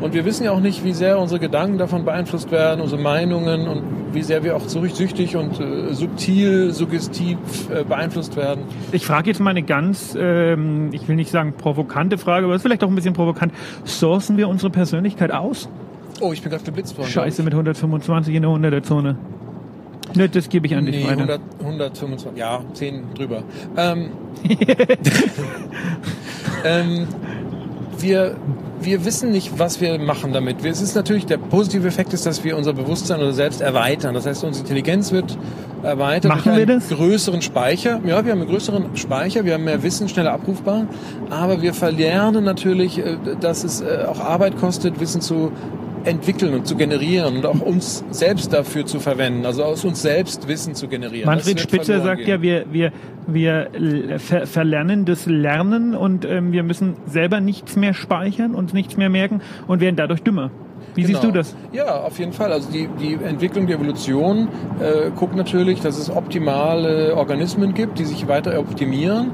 Und 0.00 0.14
wir 0.14 0.24
wissen 0.24 0.44
ja 0.44 0.52
auch 0.52 0.60
nicht, 0.60 0.84
wie 0.84 0.92
sehr 0.92 1.18
unsere 1.18 1.40
Gedanken 1.40 1.78
davon 1.78 2.04
beeinflusst 2.04 2.50
werden, 2.52 2.80
unsere 2.80 3.00
Meinungen 3.00 3.66
und 3.66 3.82
wie 4.12 4.22
sehr 4.22 4.44
wir 4.44 4.54
auch 4.54 4.68
so 4.68 4.84
süchtig 4.86 5.34
und 5.36 5.58
äh, 5.58 5.92
subtil, 5.94 6.70
suggestiv 6.72 7.38
äh, 7.74 7.82
beeinflusst 7.82 8.36
werden. 8.36 8.62
Ich 8.92 9.04
frage 9.04 9.30
jetzt 9.30 9.40
mal 9.40 9.50
eine 9.50 9.62
ganz, 9.64 10.16
ähm, 10.18 10.90
ich 10.92 11.08
will 11.08 11.16
nicht 11.16 11.30
sagen 11.30 11.54
provokante 11.58 12.16
Frage, 12.18 12.44
aber 12.46 12.54
es 12.54 12.58
ist 12.60 12.62
vielleicht 12.62 12.84
auch 12.84 12.88
ein 12.88 12.94
bisschen 12.94 13.14
provokant. 13.14 13.52
Sourcen 13.84 14.36
wir 14.36 14.48
unsere 14.48 14.70
Persönlichkeit 14.70 15.32
aus? 15.32 15.68
Oh, 16.20 16.32
ich 16.32 16.42
bin 16.42 16.50
gerade 16.52 16.62
geblitzt 16.64 16.96
worden. 16.96 17.08
Scheiße 17.08 17.42
mit 17.42 17.52
125 17.54 18.32
in 18.34 18.42
der 18.42 18.50
100er 18.52 18.82
Zone. 18.84 19.16
Ne, 20.16 20.28
das 20.28 20.48
gebe 20.48 20.66
ich 20.66 20.74
an 20.74 20.86
dich 20.86 20.96
Nee, 20.96 21.04
weiter. 21.04 21.22
100, 21.22 21.40
125, 21.60 22.38
ja, 22.38 22.62
10 22.72 23.14
drüber. 23.14 23.42
Ähm, 23.76 24.10
ähm, 26.64 27.08
wir, 27.98 28.36
wir 28.80 29.04
wissen 29.04 29.30
nicht, 29.32 29.58
was 29.58 29.80
wir 29.80 29.98
machen 29.98 30.32
damit. 30.32 30.64
Es 30.64 30.80
ist 30.80 30.94
natürlich, 30.94 31.26
der 31.26 31.38
positive 31.38 31.86
Effekt 31.88 32.12
ist, 32.12 32.26
dass 32.26 32.44
wir 32.44 32.56
unser 32.56 32.72
Bewusstsein 32.72 33.20
oder 33.20 33.32
selbst 33.32 33.60
erweitern. 33.60 34.14
Das 34.14 34.26
heißt, 34.26 34.44
unsere 34.44 34.64
Intelligenz 34.64 35.10
wird 35.10 35.36
erweitert. 35.82 36.30
Machen 36.30 36.44
wir 36.56 36.62
einen 36.62 36.80
das? 36.80 36.88
größeren 36.88 37.42
Speicher. 37.42 38.00
Ja, 38.04 38.24
wir 38.24 38.32
haben 38.32 38.40
einen 38.40 38.48
größeren 38.48 38.96
Speicher, 38.96 39.44
wir 39.44 39.54
haben 39.54 39.64
mehr 39.64 39.82
Wissen, 39.82 40.08
schneller 40.08 40.32
abrufbar. 40.32 40.86
Aber 41.30 41.62
wir 41.62 41.74
verlernen 41.74 42.44
natürlich, 42.44 42.98
äh, 42.98 43.16
dass 43.40 43.64
es 43.64 43.80
äh, 43.80 44.04
auch 44.08 44.20
Arbeit 44.20 44.56
kostet, 44.58 45.00
Wissen 45.00 45.20
zu 45.20 45.52
entwickeln 46.04 46.54
und 46.54 46.66
zu 46.66 46.76
generieren 46.76 47.36
und 47.36 47.46
auch 47.46 47.60
uns 47.60 48.04
selbst 48.10 48.52
dafür 48.52 48.86
zu 48.86 49.00
verwenden, 49.00 49.46
also 49.46 49.64
aus 49.64 49.84
uns 49.84 50.02
selbst 50.02 50.48
Wissen 50.48 50.74
zu 50.74 50.88
generieren. 50.88 51.26
Manfred 51.26 51.60
Spitzer 51.60 52.00
sagt 52.00 52.18
gehen. 52.18 52.28
ja, 52.28 52.42
wir, 52.42 52.66
wir, 52.70 52.92
wir 53.26 53.70
ver 54.18 54.46
verlernen 54.46 55.04
das 55.04 55.26
Lernen 55.26 55.94
und 55.94 56.24
ähm, 56.24 56.52
wir 56.52 56.62
müssen 56.62 56.96
selber 57.06 57.40
nichts 57.40 57.76
mehr 57.76 57.94
speichern 57.94 58.54
und 58.54 58.74
nichts 58.74 58.96
mehr 58.96 59.08
merken 59.08 59.40
und 59.66 59.80
werden 59.80 59.96
dadurch 59.96 60.22
dümmer. 60.22 60.50
Wie 60.94 61.02
genau. 61.02 61.20
siehst 61.20 61.24
du 61.24 61.32
das? 61.32 61.56
Ja, 61.72 62.02
auf 62.02 62.18
jeden 62.18 62.32
Fall. 62.32 62.52
Also 62.52 62.70
die, 62.70 62.88
die 63.00 63.14
Entwicklung 63.14 63.66
der 63.66 63.76
Evolution 63.76 64.48
äh, 64.80 65.10
guckt 65.10 65.34
natürlich, 65.34 65.80
dass 65.80 65.98
es 65.98 66.08
optimale 66.08 67.16
Organismen 67.16 67.74
gibt, 67.74 67.98
die 67.98 68.04
sich 68.04 68.28
weiter 68.28 68.58
optimieren. 68.58 69.32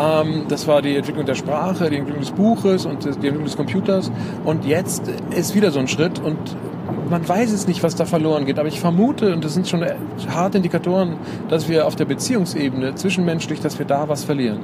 Ähm, 0.00 0.44
das 0.48 0.66
war 0.66 0.82
die 0.82 0.96
Entwicklung 0.96 1.26
der 1.26 1.34
Sprache, 1.34 1.90
die 1.90 1.96
Entwicklung 1.96 2.20
des 2.20 2.30
Buches 2.30 2.86
und 2.86 3.04
die 3.04 3.08
Entwicklung 3.08 3.44
des 3.44 3.56
Computers. 3.56 4.10
Und 4.44 4.64
jetzt 4.64 5.10
ist 5.36 5.54
wieder 5.54 5.70
so 5.70 5.80
ein 5.80 5.88
Schritt 5.88 6.18
und 6.18 6.38
man 7.08 7.28
weiß 7.28 7.52
es 7.52 7.66
nicht, 7.66 7.82
was 7.82 7.96
da 7.96 8.04
verloren 8.04 8.46
geht, 8.46 8.58
aber 8.58 8.68
ich 8.68 8.80
vermute, 8.80 9.34
und 9.34 9.44
das 9.44 9.54
sind 9.54 9.68
schon 9.68 9.84
harte 10.32 10.58
Indikatoren, 10.58 11.16
dass 11.48 11.68
wir 11.68 11.86
auf 11.86 11.96
der 11.96 12.04
Beziehungsebene 12.04 12.94
zwischenmenschlich, 12.94 13.60
dass 13.60 13.78
wir 13.78 13.86
da 13.86 14.08
was 14.08 14.24
verlieren. 14.24 14.60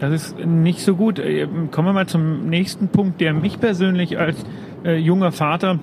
Das 0.00 0.12
ist 0.12 0.38
nicht 0.38 0.80
so 0.80 0.94
gut. 0.94 1.18
Äh, 1.18 1.46
kommen 1.70 1.88
wir 1.88 1.92
mal 1.92 2.06
zum 2.06 2.48
nächsten 2.48 2.88
Punkt, 2.88 3.20
der 3.20 3.34
mich 3.34 3.60
persönlich 3.60 4.18
als 4.18 4.36
äh, 4.84 4.96
junger 4.96 5.32
Vater 5.32 5.78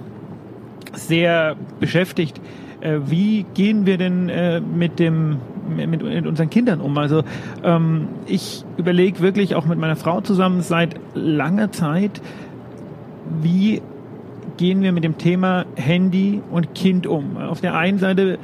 sehr 0.93 1.55
beschäftigt. 1.79 2.39
Äh, 2.85 3.09
wie 3.09 3.45
gehen 3.55 3.85
wir 3.85 3.97
denn 3.97 4.29
äh, 4.29 4.61
mit 4.61 4.99
dem 4.99 5.37
mit, 5.67 5.89
mit 5.89 6.27
unseren 6.27 6.49
Kindern 6.51 6.81
um? 6.81 6.95
Also 6.97 7.23
ähm, 7.63 8.09
ich 8.27 8.63
überlege 8.77 9.21
wirklich 9.21 9.55
auch 9.55 9.65
mit 9.65 9.79
meiner 9.79 9.95
Frau 9.95 10.21
zusammen 10.21 10.61
seit 10.61 10.95
langer 11.15 11.71
Zeit, 11.71 12.21
wie 13.41 13.81
gehen 14.57 14.83
wir 14.83 14.91
mit 14.91 15.03
dem 15.03 15.17
Thema 15.17 15.65
Handy 15.75 16.41
und 16.51 16.75
Kind 16.75 17.07
um? 17.07 17.37
Auf 17.37 17.59
der 17.59 17.75
einen 17.75 17.97
Seite 17.97 18.37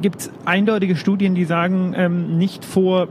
gibt 0.00 0.20
es 0.20 0.32
eindeutige 0.46 0.96
Studien, 0.96 1.34
die 1.34 1.44
sagen, 1.44 1.92
ähm, 1.94 2.38
nicht 2.38 2.64
vor 2.64 3.08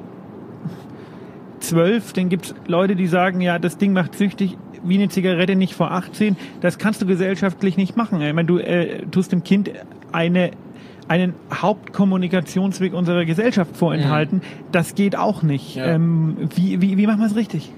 zwölf, 1.60 2.12
dann 2.14 2.30
gibt 2.30 2.46
es 2.46 2.56
Leute, 2.68 2.96
die 2.96 3.08
sagen, 3.08 3.40
ja, 3.40 3.60
das 3.60 3.78
Ding 3.78 3.94
macht 3.94 4.16
süchtig, 4.16 4.58
wie 4.84 4.96
eine 4.96 5.10
Zigarette 5.10 5.56
nicht 5.56 5.76
vor 5.76 5.92
18. 5.92 6.36
Das 6.60 6.78
kannst 6.80 7.02
du 7.02 7.06
gesellschaftlich 7.06 7.78
nicht 7.78 7.96
machen. 7.96 8.20
Ich 8.20 8.34
meine, 8.34 8.48
du 8.48 8.58
äh, 8.58 9.06
tust 9.12 9.32
dem 9.32 9.44
Kind 9.44 9.72
eine 10.14 10.52
einen 11.08 11.34
Hauptkommunikationsweg 11.54 12.94
unserer 12.94 13.26
Gesellschaft 13.26 13.76
vorenthalten. 13.76 14.38
Mhm. 14.38 14.72
Das 14.72 14.96
geht 14.96 15.18
auch 15.18 15.44
nicht. 15.44 15.76
Ja. 15.76 15.88
Ähm, 15.88 16.50
wie, 16.56 16.82
wie, 16.82 16.98
wie 16.98 17.08
machen 17.08 17.20
wir 17.20 17.28
es 17.28 17.36
richtig? 17.36 17.72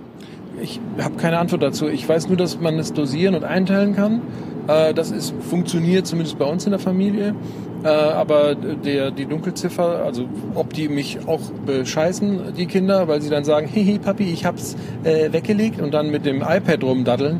Ich 0.62 0.80
habe 1.00 1.16
keine 1.16 1.40
Antwort 1.40 1.64
dazu. 1.64 1.88
Ich 1.88 2.08
weiß 2.08 2.28
nur, 2.28 2.38
dass 2.38 2.60
man 2.60 2.78
es 2.80 2.94
dosieren 2.94 3.36
und 3.36 3.44
einteilen 3.44 3.96
kann. 3.96 4.22
Äh, 4.68 4.94
das 4.94 5.12
ist, 5.12 5.34
funktioniert 5.42 6.08
zumindest 6.08 6.38
bei 6.38 6.46
uns 6.46 6.66
in 6.66 6.72
der 6.72 6.80
Familie. 6.80 7.36
Äh, 7.84 7.88
aber 7.88 8.56
der, 8.56 9.12
die 9.12 9.26
Dunkelziffer, 9.26 10.04
also 10.04 10.26
ob 10.56 10.74
die 10.74 10.88
mich 10.88 11.20
auch 11.28 11.42
bescheißen, 11.66 12.54
die 12.58 12.66
Kinder, 12.66 13.08
weil 13.08 13.22
sie 13.22 13.30
dann 13.30 13.44
sagen, 13.44 13.68
hihi, 13.68 14.00
Papi, 14.00 14.24
ich 14.24 14.46
hab's 14.46 14.76
äh, 15.04 15.32
weggelegt 15.32 15.82
und 15.82 15.94
dann 15.94 16.10
mit 16.10 16.26
dem 16.26 16.38
iPad 16.38 16.84
rumdaddeln, 16.84 17.40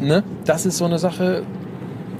ne? 0.00 0.22
das 0.46 0.64
ist 0.64 0.78
so 0.78 0.86
eine 0.86 0.98
Sache, 0.98 1.42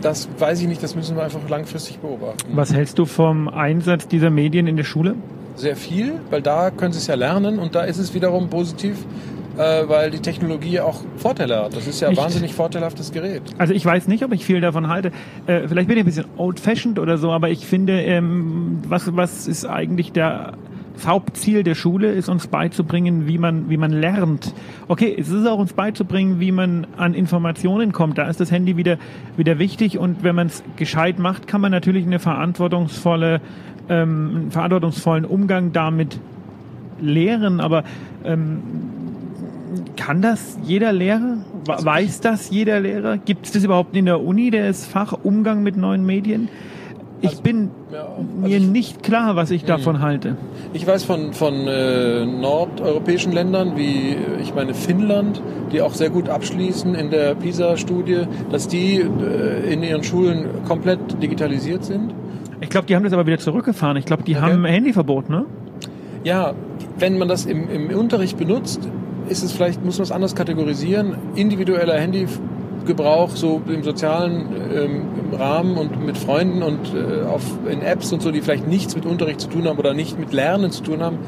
das 0.04 0.28
weiß 0.38 0.60
ich 0.60 0.68
nicht, 0.68 0.82
das 0.82 0.94
müssen 0.94 1.16
wir 1.16 1.24
einfach 1.24 1.48
langfristig 1.48 1.98
beobachten. 1.98 2.50
Was 2.52 2.74
hältst 2.74 2.98
du 2.98 3.06
vom 3.06 3.48
Einsatz 3.48 4.06
dieser 4.06 4.30
Medien 4.30 4.66
in 4.66 4.76
der 4.76 4.84
Schule? 4.84 5.14
Sehr 5.56 5.76
viel, 5.76 6.14
weil 6.30 6.42
da 6.42 6.70
können 6.70 6.92
sie 6.92 6.98
es 6.98 7.06
ja 7.06 7.14
lernen 7.14 7.58
und 7.58 7.74
da 7.74 7.82
ist 7.82 7.98
es 7.98 8.12
wiederum 8.12 8.50
positiv, 8.50 8.98
äh, 9.56 9.88
weil 9.88 10.10
die 10.10 10.18
Technologie 10.18 10.80
auch 10.80 11.00
Vorteile 11.16 11.64
hat. 11.64 11.76
Das 11.76 11.86
ist 11.86 12.00
ja 12.00 12.08
ein 12.08 12.16
wahnsinnig 12.16 12.54
vorteilhaftes 12.54 13.12
Gerät. 13.12 13.42
Also 13.56 13.72
ich 13.72 13.86
weiß 13.86 14.08
nicht, 14.08 14.24
ob 14.24 14.32
ich 14.32 14.44
viel 14.44 14.60
davon 14.60 14.88
halte. 14.88 15.12
Äh, 15.46 15.68
vielleicht 15.68 15.88
bin 15.88 15.96
ich 15.96 16.02
ein 16.02 16.06
bisschen 16.06 16.26
old-fashioned 16.36 16.98
oder 16.98 17.16
so, 17.16 17.30
aber 17.30 17.50
ich 17.50 17.66
finde, 17.66 18.00
ähm, 18.02 18.80
was, 18.88 19.16
was 19.16 19.46
ist 19.46 19.64
eigentlich 19.64 20.12
der 20.12 20.54
das 20.94 21.06
Hauptziel 21.06 21.64
der 21.64 21.74
Schule 21.74 22.12
ist 22.12 22.28
uns 22.28 22.46
beizubringen, 22.46 23.26
wie 23.26 23.38
man, 23.38 23.68
wie 23.68 23.76
man 23.76 23.90
lernt. 23.90 24.54
Okay, 24.86 25.14
es 25.18 25.28
ist 25.28 25.46
auch 25.46 25.58
uns 25.58 25.72
beizubringen, 25.72 26.38
wie 26.38 26.52
man 26.52 26.86
an 26.96 27.14
Informationen 27.14 27.92
kommt. 27.92 28.18
Da 28.18 28.28
ist 28.28 28.40
das 28.40 28.52
Handy 28.52 28.76
wieder, 28.76 28.98
wieder 29.36 29.58
wichtig 29.58 29.98
und 29.98 30.22
wenn 30.22 30.36
man 30.36 30.46
es 30.46 30.62
gescheit 30.76 31.18
macht, 31.18 31.48
kann 31.48 31.60
man 31.60 31.72
natürlich 31.72 32.06
eine 32.06 32.20
verantwortungsvolle, 32.20 33.40
ähm, 33.88 34.30
einen 34.36 34.50
verantwortungsvollen 34.52 35.24
Umgang 35.24 35.72
damit 35.72 36.20
lehren. 37.00 37.60
Aber 37.60 37.82
ähm, 38.24 38.62
kann 39.96 40.22
das 40.22 40.58
jeder 40.62 40.92
Lehrer? 40.92 41.38
Weiß 41.66 42.20
das 42.20 42.50
jeder 42.50 42.78
Lehrer? 42.78 43.18
Gibt 43.18 43.46
es 43.46 43.52
das 43.52 43.64
überhaupt 43.64 43.96
in 43.96 44.04
der 44.04 44.20
Uni, 44.20 44.50
das 44.50 44.86
Fach 44.86 45.12
Umgang 45.24 45.64
mit 45.64 45.76
neuen 45.76 46.06
Medien? 46.06 46.48
Ich 47.24 47.30
also, 47.30 47.42
bin 47.42 47.70
ja, 47.90 48.02
also 48.02 48.22
mir 48.22 48.58
ich, 48.58 48.66
nicht 48.66 49.02
klar, 49.02 49.34
was 49.34 49.50
ich 49.50 49.62
mh. 49.62 49.68
davon 49.68 50.02
halte. 50.02 50.36
Ich 50.74 50.86
weiß 50.86 51.04
von, 51.04 51.32
von 51.32 51.54
äh, 51.66 52.26
nordeuropäischen 52.26 53.32
Ländern 53.32 53.78
wie, 53.78 54.14
ich 54.42 54.54
meine, 54.54 54.74
Finnland, 54.74 55.40
die 55.72 55.80
auch 55.80 55.94
sehr 55.94 56.10
gut 56.10 56.28
abschließen 56.28 56.94
in 56.94 57.10
der 57.10 57.34
PISA-Studie, 57.34 58.24
dass 58.50 58.68
die 58.68 58.96
äh, 59.00 59.72
in 59.72 59.82
ihren 59.82 60.04
Schulen 60.04 60.48
komplett 60.68 61.22
digitalisiert 61.22 61.84
sind. 61.84 62.12
Ich 62.60 62.68
glaube, 62.68 62.86
die 62.86 62.94
haben 62.94 63.04
das 63.04 63.14
aber 63.14 63.26
wieder 63.26 63.38
zurückgefahren. 63.38 63.96
Ich 63.96 64.04
glaube, 64.04 64.22
die 64.22 64.36
okay. 64.36 64.44
haben 64.44 64.64
Handyverbot, 64.66 65.30
ne? 65.30 65.46
Ja, 66.24 66.52
wenn 66.98 67.16
man 67.16 67.28
das 67.28 67.46
im, 67.46 67.70
im 67.70 67.98
Unterricht 67.98 68.36
benutzt, 68.36 68.86
ist 69.30 69.42
es 69.42 69.52
vielleicht, 69.52 69.82
muss 69.82 69.96
man 69.96 70.02
es 70.02 70.12
anders 70.12 70.34
kategorisieren. 70.34 71.16
Individueller 71.36 71.98
Handygebrauch, 72.84 73.30
so 73.30 73.62
im 73.66 73.82
sozialen 73.82 74.46
ähm, 74.74 75.02
Rahmen 75.32 75.76
und 75.76 76.04
mit 76.04 76.18
Freunden 76.18 76.62
und 76.62 76.80
äh, 76.94 77.26
auf, 77.26 77.42
in 77.68 77.82
Apps 77.82 78.12
und 78.12 78.22
so, 78.22 78.30
die 78.30 78.40
vielleicht 78.40 78.66
nichts 78.66 78.94
mit 78.94 79.06
Unterricht 79.06 79.40
zu 79.40 79.48
tun 79.48 79.66
haben 79.66 79.78
oder 79.78 79.94
nicht 79.94 80.18
mit 80.18 80.32
Lernen 80.32 80.70
zu 80.70 80.82
tun 80.82 81.02
haben, 81.02 81.18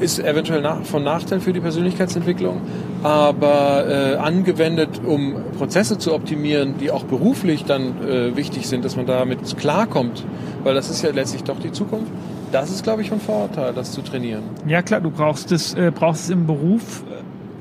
ist 0.00 0.18
eventuell 0.18 0.62
nach, 0.62 0.84
von 0.84 1.02
Nachteil 1.02 1.40
für 1.40 1.52
die 1.52 1.60
Persönlichkeitsentwicklung. 1.60 2.60
Aber 3.02 3.86
äh, 3.88 4.16
angewendet, 4.16 5.00
um 5.04 5.36
Prozesse 5.58 5.98
zu 5.98 6.14
optimieren, 6.14 6.74
die 6.78 6.90
auch 6.90 7.04
beruflich 7.04 7.64
dann 7.64 8.02
äh, 8.02 8.36
wichtig 8.36 8.68
sind, 8.68 8.84
dass 8.84 8.96
man 8.96 9.06
damit 9.06 9.56
klarkommt, 9.58 10.24
weil 10.62 10.74
das 10.74 10.90
ist 10.90 11.02
ja 11.02 11.10
letztlich 11.10 11.44
doch 11.44 11.58
die 11.58 11.72
Zukunft 11.72 12.10
das 12.52 12.70
ist, 12.70 12.82
glaube 12.82 13.02
ich, 13.02 13.10
ein 13.10 13.20
Vorteil, 13.20 13.72
das 13.72 13.92
zu 13.92 14.02
trainieren. 14.02 14.42
Ja 14.66 14.82
klar, 14.82 15.00
du 15.00 15.10
brauchst 15.10 15.52
es, 15.52 15.74
äh, 15.74 15.90
brauchst 15.90 16.24
es 16.24 16.30
im 16.30 16.46
Beruf 16.46 17.02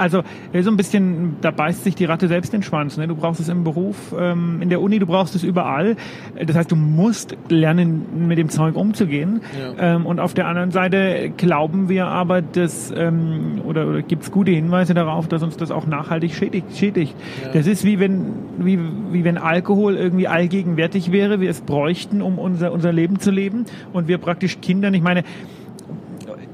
also 0.01 0.23
so 0.61 0.71
ein 0.71 0.77
bisschen, 0.77 1.37
da 1.41 1.51
beißt 1.51 1.83
sich 1.83 1.95
die 1.95 2.05
Ratte 2.05 2.27
selbst 2.27 2.53
den 2.53 2.63
Schwanz. 2.63 2.97
Ne? 2.97 3.07
Du 3.07 3.15
brauchst 3.15 3.39
es 3.39 3.49
im 3.49 3.63
Beruf, 3.63 4.13
ähm, 4.17 4.61
in 4.61 4.69
der 4.69 4.81
Uni, 4.81 4.99
du 4.99 5.05
brauchst 5.05 5.35
es 5.35 5.43
überall. 5.43 5.95
Das 6.43 6.55
heißt, 6.55 6.71
du 6.71 6.75
musst 6.75 7.37
lernen, 7.49 8.27
mit 8.27 8.37
dem 8.37 8.49
Zeug 8.49 8.75
umzugehen. 8.75 9.41
Ja. 9.77 9.95
Ähm, 9.95 10.05
und 10.05 10.19
auf 10.19 10.33
der 10.33 10.47
anderen 10.47 10.71
Seite 10.71 11.31
glauben 11.37 11.87
wir 11.87 12.07
aber, 12.07 12.41
dass, 12.41 12.91
ähm, 12.95 13.61
oder, 13.63 13.87
oder 13.87 14.01
gibt 14.01 14.23
es 14.23 14.31
gute 14.31 14.51
Hinweise 14.51 14.93
darauf, 14.93 15.27
dass 15.27 15.43
uns 15.43 15.55
das 15.57 15.71
auch 15.71 15.85
nachhaltig 15.85 16.33
schädigt. 16.33 16.75
schädigt. 16.75 17.15
Ja. 17.43 17.51
Das 17.53 17.67
ist 17.67 17.85
wie 17.85 17.99
wenn, 17.99 18.33
wie, 18.57 18.79
wie 19.11 19.23
wenn 19.23 19.37
Alkohol 19.37 19.95
irgendwie 19.95 20.27
allgegenwärtig 20.27 21.11
wäre, 21.11 21.39
wir 21.39 21.49
es 21.49 21.61
bräuchten, 21.61 22.21
um 22.21 22.39
unser, 22.39 22.71
unser 22.71 22.91
Leben 22.91 23.19
zu 23.19 23.29
leben. 23.29 23.65
Und 23.93 24.07
wir 24.07 24.17
praktisch 24.17 24.61
Kindern, 24.61 24.93
ich 24.93 25.03
meine, 25.03 25.23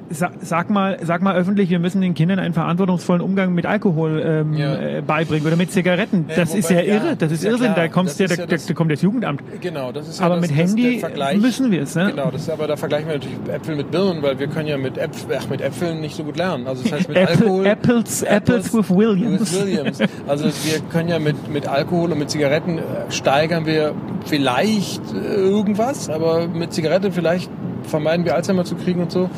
sag 0.09 0.69
mal, 0.69 0.97
sag 1.01 1.21
mal 1.21 1.35
öffentlich, 1.35 1.69
wir 1.69 1.79
müssen 1.79 2.01
den 2.01 2.13
Kindern 2.13 2.39
einen 2.39 2.53
verantwortungsvollen 2.53 3.21
Umgang 3.21 3.53
mit 3.53 3.65
Alkohol 3.65 4.21
ähm, 4.25 4.53
ja. 4.53 4.75
Äh, 4.75 5.01
beibringen 5.01 5.45
oder 5.45 5.55
mit 5.55 5.71
Zigaretten. 5.71 6.27
Das 6.27 6.53
ja, 6.53 6.59
ist 6.59 6.69
ja 6.69 6.81
irre, 6.81 7.15
das 7.17 7.31
ist 7.31 7.43
ja, 7.43 7.51
Irrsinn. 7.51 7.73
Da, 7.75 7.87
kommst 7.87 8.19
ja, 8.19 8.27
da, 8.27 8.35
da, 8.35 8.45
da 8.45 8.73
kommt 8.73 8.91
das 8.91 9.01
Jugendamt. 9.01 9.41
Genau, 9.61 9.91
das 9.91 10.07
ist 10.07 10.19
ja 10.19 10.25
Aber 10.25 10.35
das, 10.35 10.49
mit 10.49 10.57
Handy 10.57 11.03
müssen 11.39 11.71
wir 11.71 11.81
es. 11.81 11.95
Ne? 11.95 12.11
Genau, 12.11 12.31
das 12.31 12.43
ist, 12.43 12.49
aber 12.49 12.67
da 12.67 12.75
vergleichen 12.75 13.07
wir 13.07 13.15
natürlich 13.15 13.37
Äpfel 13.51 13.75
mit 13.75 13.91
Birnen, 13.91 14.21
weil 14.21 14.39
wir 14.39 14.47
können 14.47 14.67
ja 14.67 14.77
mit, 14.77 14.97
Äpf 14.97 15.25
ach, 15.37 15.49
mit 15.49 15.61
Äpfeln 15.61 15.99
nicht 15.99 16.15
so 16.15 16.23
gut 16.23 16.37
lernen. 16.37 16.67
Also 16.67 16.83
das 16.83 16.91
heißt 16.91 17.09
mit 17.09 17.17
Apple, 17.17 17.35
Alkohol. 17.35 17.65
Apples, 17.65 18.23
Apples, 18.23 18.65
Apples 18.65 18.73
with 18.73 18.89
Williams. 18.97 19.41
With 19.41 19.65
Williams. 19.65 19.99
Also 20.27 20.45
wir 20.45 20.79
können 20.91 21.09
ja 21.09 21.19
mit, 21.19 21.49
mit 21.51 21.67
Alkohol 21.67 22.11
und 22.11 22.19
mit 22.19 22.29
Zigaretten 22.29 22.77
äh, 22.77 22.81
steigern 23.09 23.65
wir 23.65 23.93
vielleicht 24.25 25.01
äh, 25.13 25.35
irgendwas, 25.35 26.09
aber 26.09 26.47
mit 26.47 26.73
Zigaretten 26.73 27.11
vielleicht 27.11 27.49
vermeiden 27.87 28.25
wir 28.25 28.35
Alzheimer 28.35 28.65
zu 28.65 28.75
kriegen 28.75 29.01
und 29.01 29.11
so. 29.11 29.29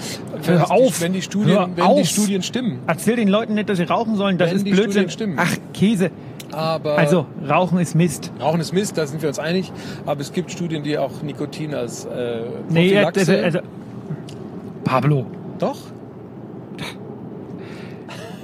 Hör 0.46 0.72
auf! 0.72 1.02
wenn 1.02 1.14
die 1.14 1.22
Studien, 1.22 1.58
wenn 1.76 1.96
die 1.96 2.06
Studien 2.06 2.44
stimmen. 2.44 2.80
Erzähl 2.88 3.16
den 3.16 3.28
Leuten 3.28 3.54
nicht, 3.54 3.70
dass 3.70 3.78
sie 3.78 3.84
rauchen 3.84 4.16
sollen. 4.16 4.38
Das 4.38 4.50
wenn 4.50 4.58
ist 4.58 4.66
Blödsinn. 4.66 5.36
Ach, 5.38 5.56
Käse. 5.74 6.12
Aber 6.52 6.98
also, 6.98 7.26
Rauchen 7.48 7.80
ist 7.80 7.96
Mist. 7.96 8.32
Rauchen 8.40 8.60
ist 8.60 8.74
Mist, 8.74 8.98
da 8.98 9.06
sind 9.06 9.22
wir 9.22 9.30
uns 9.30 9.40
einig. 9.40 9.72
Aber 10.06 10.22
es 10.22 10.34
gibt 10.34 10.52
Studien, 10.52 10.84
die 10.84 10.98
auch 10.98 11.22
Nikotin 11.22 11.74
als 11.74 12.06
äh, 12.06 12.42
nee, 12.70 12.98
also, 12.98 13.34
also, 13.34 13.60
Pablo. 14.84 15.26
Doch? 15.60 15.78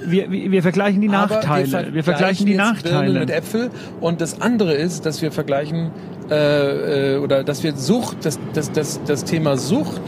Wir, 0.04 0.30
wir, 0.30 0.52
wir, 0.52 0.62
vergleichen 0.62 1.00
die 1.00 1.08
Nachteile. 1.08 1.86
Wir, 1.86 1.94
wir 1.94 2.04
vergleichen 2.04 2.46
die 2.46 2.54
Nachteile. 2.54 3.06
Birnen 3.06 3.18
mit 3.18 3.30
Äpfel. 3.30 3.70
Und 4.00 4.20
das 4.20 4.40
andere 4.40 4.74
ist, 4.74 5.04
dass 5.04 5.20
wir 5.20 5.32
vergleichen 5.32 5.90
äh, 6.30 7.14
äh, 7.14 7.18
oder 7.18 7.44
dass 7.44 7.62
wir 7.62 7.74
Sucht, 7.76 8.24
das, 8.24 8.38
das, 8.52 8.72
das, 8.72 9.00
das 9.06 9.24
Thema 9.24 9.56
Sucht 9.56 10.02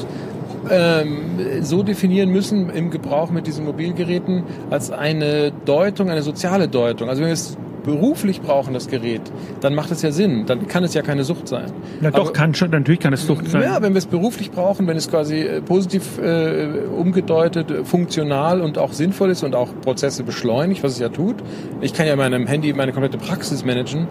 ähm, 0.71 1.63
so 1.63 1.83
definieren 1.83 2.31
müssen 2.31 2.71
im 2.71 2.91
Gebrauch 2.91 3.31
mit 3.31 3.47
diesen 3.47 3.65
Mobilgeräten 3.65 4.43
als 4.71 4.91
eine 4.91 5.53
Deutung, 5.65 6.11
eine 6.11 6.23
soziale 6.23 6.69
Deutung. 6.69 7.09
Also 7.09 7.23
wenn 7.23 7.29
wir 7.29 7.35
es 7.35 7.57
beruflich 7.85 8.43
brauchen, 8.43 8.75
das 8.75 8.89
Gerät, 8.89 9.23
dann 9.61 9.75
macht 9.75 9.91
es 9.91 10.03
ja 10.03 10.13
Sinn. 10.13 10.45
Dann 10.47 10.67
kann 10.69 10.85
es 10.85 10.93
ja 10.93 11.01
keine 11.01 11.25
Sucht 11.25 11.49
sein. 11.49 11.73
Na 12.01 12.11
doch, 12.11 12.33
kann 12.35 12.55
schon, 12.55 12.71
natürlich 12.71 13.01
kann 13.01 13.15
es 13.15 13.27
Sucht 13.27 13.49
sein. 13.49 13.63
Ja, 13.63 13.81
wenn 13.81 13.95
wir 13.95 13.99
es 13.99 14.07
beruflich 14.07 14.51
brauchen, 14.51 14.87
wenn 14.87 14.97
es 14.97 15.09
quasi 15.09 15.41
äh, 15.41 15.63
positiv 15.63 16.19
äh, 16.19 16.67
umgedeutet, 16.95 17.73
funktional 17.85 18.61
und 18.61 18.77
auch 18.77 18.93
sinnvoll 18.93 19.31
ist 19.31 19.43
und 19.43 19.55
auch 19.55 19.69
Prozesse 19.81 20.23
beschleunigt, 20.23 20.83
was 20.83 20.93
es 20.93 20.99
ja 20.99 21.09
tut. 21.09 21.37
Ich 21.81 21.95
kann 21.95 22.07
ja 22.07 22.13
in 22.13 22.19
meinem 22.19 22.47
Handy 22.47 22.73
meine 22.75 22.93
komplette 22.93 23.17
Praxis 23.17 23.65
managen 23.65 24.07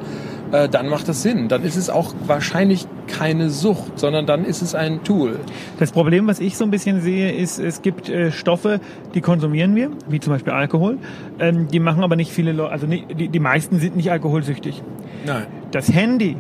äh, 0.52 0.70
dann 0.70 0.88
macht 0.90 1.08
das 1.08 1.22
Sinn. 1.24 1.48
Dann 1.48 1.64
ist 1.64 1.76
es 1.76 1.90
auch 1.90 2.14
wahrscheinlich 2.26 2.86
keine 3.08 3.50
Sucht, 3.50 4.00
sondern 4.00 4.26
dann 4.26 4.46
ist 4.46 4.62
es 4.62 4.76
ein 4.76 5.04
Tool. 5.04 5.40
Das 5.80 5.92
Problem, 5.92 6.28
was 6.28 6.40
ich 6.40 6.58
so 6.58 6.64
ein 6.66 6.72
bisschen 6.72 7.02
sehe, 7.02 7.32
ist, 7.32 7.60
es 7.60 7.82
gibt 7.82 8.10
äh, 8.10 8.32
Stoffe, 8.32 8.80
die 9.14 9.22
konsumieren 9.22 9.76
wir, 9.76 9.90
wie 10.10 10.20
zum 10.20 10.34
Beispiel 10.34 10.54
Alkohol. 10.54 10.98
Ähm, 11.40 11.68
die 11.68 11.80
machen 11.80 12.04
aber 12.04 12.16
nicht 12.16 12.32
viele 12.32 12.52
Leute, 12.52 12.72
also 12.72 12.88
nicht, 12.88 13.20
die, 13.20 13.30
die 13.30 13.40
meisten 13.40 13.80
sind 13.80 13.96
nicht 13.96 14.12
alkoholsüchtig. 14.12 14.82
Nein. 15.26 15.44
Das 15.72 15.92
Handy 15.92 16.38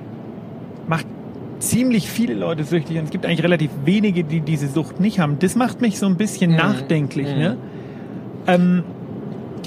macht 0.87 1.05
ziemlich 1.59 2.07
viele 2.09 2.33
Leute 2.35 2.63
süchtig 2.63 2.97
und 2.99 3.05
es 3.05 3.09
gibt 3.09 3.25
eigentlich 3.25 3.43
relativ 3.43 3.71
wenige, 3.83 4.23
die 4.23 4.41
diese 4.41 4.67
Sucht 4.67 4.99
nicht 4.99 5.19
haben. 5.19 5.39
Das 5.39 5.55
macht 5.55 5.81
mich 5.81 5.97
so 5.97 6.05
ein 6.05 6.15
bisschen 6.15 6.51
Mhm. 6.51 6.57
nachdenklich. 6.57 7.27
Mhm. 7.33 7.39
Ne? 7.39 7.57
Ähm, 8.47 8.83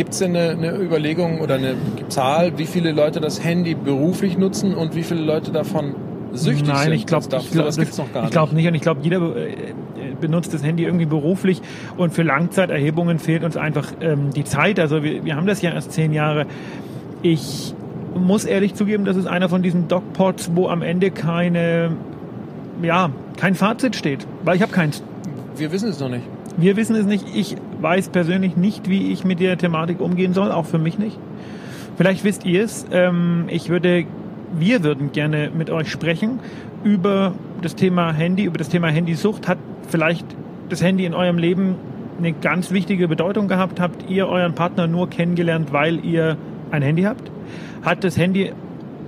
Gibt 0.00 0.14
es 0.14 0.20
denn 0.20 0.34
eine, 0.34 0.52
eine 0.52 0.78
Überlegung 0.78 1.42
oder 1.42 1.56
eine 1.56 1.74
Zahl, 2.08 2.56
wie 2.56 2.64
viele 2.64 2.90
Leute 2.90 3.20
das 3.20 3.44
Handy 3.44 3.74
beruflich 3.74 4.38
nutzen 4.38 4.74
und 4.74 4.94
wie 4.94 5.02
viele 5.02 5.20
Leute 5.20 5.52
davon 5.52 5.94
süchtig 6.32 6.64
sind? 6.64 6.74
Nein, 6.74 6.92
ich 6.92 7.04
glaube, 7.04 7.28
Das, 7.28 7.44
ich 7.44 7.50
glaub, 7.50 7.66
das 7.66 7.76
gibt's 7.76 7.98
noch 7.98 8.10
gar 8.10 8.24
ich 8.24 8.30
glaube 8.30 8.54
nicht. 8.54 8.62
nicht. 8.64 8.68
Und 8.68 8.74
ich 8.76 8.80
glaube, 8.80 9.00
jeder 9.02 9.36
äh, 9.36 9.74
benutzt 10.18 10.54
das 10.54 10.64
Handy 10.64 10.84
irgendwie 10.84 11.04
beruflich. 11.04 11.60
Und 11.98 12.14
für 12.14 12.22
Langzeiterhebungen 12.22 13.18
fehlt 13.18 13.44
uns 13.44 13.58
einfach 13.58 13.92
ähm, 14.00 14.30
die 14.34 14.44
Zeit. 14.44 14.80
Also 14.80 15.02
wir, 15.02 15.22
wir 15.26 15.36
haben 15.36 15.46
das 15.46 15.60
ja 15.60 15.70
erst 15.70 15.92
zehn 15.92 16.14
Jahre. 16.14 16.46
Ich 17.20 17.74
muss 18.14 18.46
ehrlich 18.46 18.72
zugeben, 18.72 19.04
das 19.04 19.18
ist 19.18 19.26
einer 19.26 19.50
von 19.50 19.60
diesen 19.60 19.86
Dogpots, 19.86 20.52
wo 20.54 20.68
am 20.68 20.80
Ende 20.80 21.10
keine, 21.10 21.90
ja, 22.82 23.10
kein 23.36 23.54
Fazit 23.54 23.96
steht. 23.96 24.26
Weil 24.44 24.56
ich 24.56 24.62
habe 24.62 24.72
keins. 24.72 25.02
Wir 25.56 25.70
wissen 25.72 25.90
es 25.90 26.00
noch 26.00 26.08
nicht. 26.08 26.24
Wir 26.56 26.78
wissen 26.78 26.96
es 26.96 27.04
nicht. 27.04 27.26
Ich 27.34 27.56
weiß 27.80 28.10
persönlich 28.10 28.56
nicht, 28.56 28.88
wie 28.88 29.12
ich 29.12 29.24
mit 29.24 29.40
der 29.40 29.58
Thematik 29.58 30.00
umgehen 30.00 30.34
soll. 30.34 30.52
Auch 30.52 30.66
für 30.66 30.78
mich 30.78 30.98
nicht. 30.98 31.18
Vielleicht 31.96 32.24
wisst 32.24 32.44
ihr 32.46 32.64
es. 32.64 32.86
Ähm, 32.92 33.44
ich 33.48 33.68
würde, 33.68 34.04
wir 34.58 34.82
würden 34.82 35.12
gerne 35.12 35.50
mit 35.56 35.70
euch 35.70 35.90
sprechen 35.90 36.40
über 36.84 37.34
das 37.62 37.74
Thema 37.74 38.12
Handy, 38.12 38.44
über 38.44 38.58
das 38.58 38.68
Thema 38.68 38.88
Handysucht. 38.88 39.48
Hat 39.48 39.58
vielleicht 39.88 40.26
das 40.68 40.82
Handy 40.82 41.04
in 41.04 41.14
eurem 41.14 41.38
Leben 41.38 41.74
eine 42.18 42.32
ganz 42.32 42.70
wichtige 42.70 43.08
Bedeutung 43.08 43.48
gehabt? 43.48 43.80
Habt 43.80 44.08
ihr 44.08 44.28
euren 44.28 44.54
Partner 44.54 44.86
nur 44.86 45.10
kennengelernt, 45.10 45.72
weil 45.72 46.04
ihr 46.04 46.36
ein 46.70 46.82
Handy 46.82 47.02
habt? 47.02 47.30
Hat 47.82 48.04
das 48.04 48.16
Handy 48.16 48.52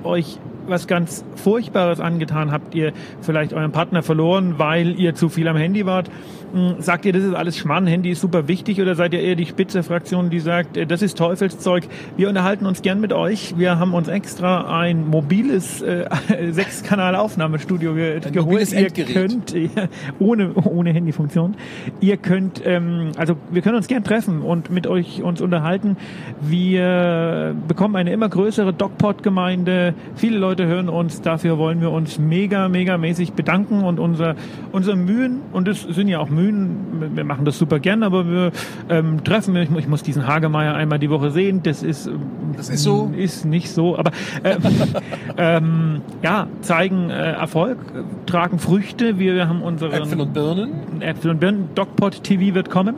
euch 0.05 0.39
was 0.67 0.87
ganz 0.87 1.25
Furchtbares 1.37 2.01
angetan? 2.01 2.53
Habt 2.53 2.75
ihr 2.75 2.93
vielleicht 3.21 3.53
euren 3.53 3.73
Partner 3.73 4.03
verloren, 4.03 4.55
weil 4.59 4.99
ihr 4.99 5.15
zu 5.15 5.29
viel 5.29 5.49
am 5.49 5.57
Handy 5.57 5.87
wart? 5.87 6.11
Hm, 6.53 6.77
Sagt 6.81 7.05
ihr, 7.07 7.13
das 7.15 7.25
ist 7.25 7.35
alles 7.35 7.57
Schmarrn, 7.57 7.87
Handy 7.87 8.11
ist 8.11 8.21
super 8.21 8.47
wichtig 8.47 8.81
oder 8.81 8.95
seid 8.95 9.15
ihr 9.15 9.21
eher 9.21 9.37
die 9.37 9.47
Spitze-Fraktion, 9.47 10.29
die 10.29 10.41
sagt, 10.41 10.77
äh, 10.77 10.87
das 10.87 11.01
ist 11.01 11.17
Teufelszeug? 11.17 11.85
Wir 12.17 12.29
unterhalten 12.29 12.67
uns 12.67 12.83
gern 12.83 13.01
mit 13.01 13.13
euch. 13.15 13.55
Wir 13.57 13.79
haben 13.79 13.95
uns 13.95 14.09
extra 14.09 14.79
ein 14.79 15.09
mobiles 15.09 15.81
äh, 15.83 16.05
Sechs-Kanal-Aufnahmestudio 16.51 17.95
ge 17.95 18.17
Ein 18.17 18.33
geholt. 18.33 18.47
mobiles 18.51 18.73
Ihr 18.73 18.87
Endgerät. 18.87 19.13
könnt, 19.15 19.51
ja, 19.55 19.89
ohne, 20.19 20.53
ohne 20.55 20.93
Handyfunktion. 20.93 21.55
Ihr 22.01 22.19
könnt, 22.19 22.61
ähm, 22.67 23.13
also 23.17 23.37
wir 23.51 23.63
können 23.63 23.77
uns 23.77 23.89
gern 23.89 24.05
treffen 24.05 24.43
und 24.43 24.71
mit 24.71 24.87
euch 24.87 25.23
uns 25.23 25.41
unterhalten. 25.41 25.97
Wir 26.43 27.55
bekommen 27.67 27.97
eine 27.97 28.13
immer 28.13 28.29
größere 28.29 28.75
DocPod-Gemeinde. 28.75 29.95
Viele 30.17 30.37
Leute 30.39 30.52
hören 30.59 30.89
uns. 30.89 31.21
Dafür 31.23 31.59
wollen 31.59 31.81
wir 31.81 31.91
uns 31.91 32.19
mega, 32.19 32.69
mega 32.69 32.99
mäßig 32.99 33.33
bedanken 33.33 33.83
und 33.83 33.99
unser, 33.99 34.37
unsere 34.73 34.97
Mühen, 34.97 35.41
und 35.53 35.69
es 35.69 35.83
sind 35.83 36.09
ja 36.09 36.19
auch 36.19 36.29
Mühen, 36.29 37.15
wir 37.15 37.25
machen 37.25 37.45
das 37.45 37.59
super 37.59 37.81
gern, 37.81 38.03
aber 38.03 38.29
wir 38.29 38.53
ähm, 38.89 39.25
treffen, 39.25 39.57
ich, 39.57 39.71
ich 39.71 39.89
muss 39.89 40.03
diesen 40.03 40.27
Hagemeier 40.27 40.75
einmal 40.75 40.99
die 40.99 41.11
Woche 41.11 41.31
sehen. 41.31 41.63
Das 41.63 41.83
ist, 41.83 42.11
Das 42.57 42.69
ist 42.69 42.83
so. 42.83 43.13
Ist 43.17 43.45
nicht 43.45 43.71
so, 43.71 43.99
aber 43.99 44.11
ähm, 44.45 44.61
ähm, 45.37 46.01
ja, 46.23 46.47
zeigen 46.61 47.11
äh, 47.11 47.33
Erfolg, 47.33 47.79
äh, 47.95 48.03
tragen 48.27 48.59
Früchte. 48.59 49.19
Wir 49.19 49.49
haben 49.49 49.63
unseren 49.63 49.93
Äpfel 49.93 50.21
und 50.21 50.33
Birnen. 50.33 51.01
Äpfel 51.01 51.31
und 51.31 51.41
Birnen. 51.41 51.69
DocPod 51.75 52.23
TV 52.23 52.55
wird 52.55 52.71
kommen. 52.71 52.95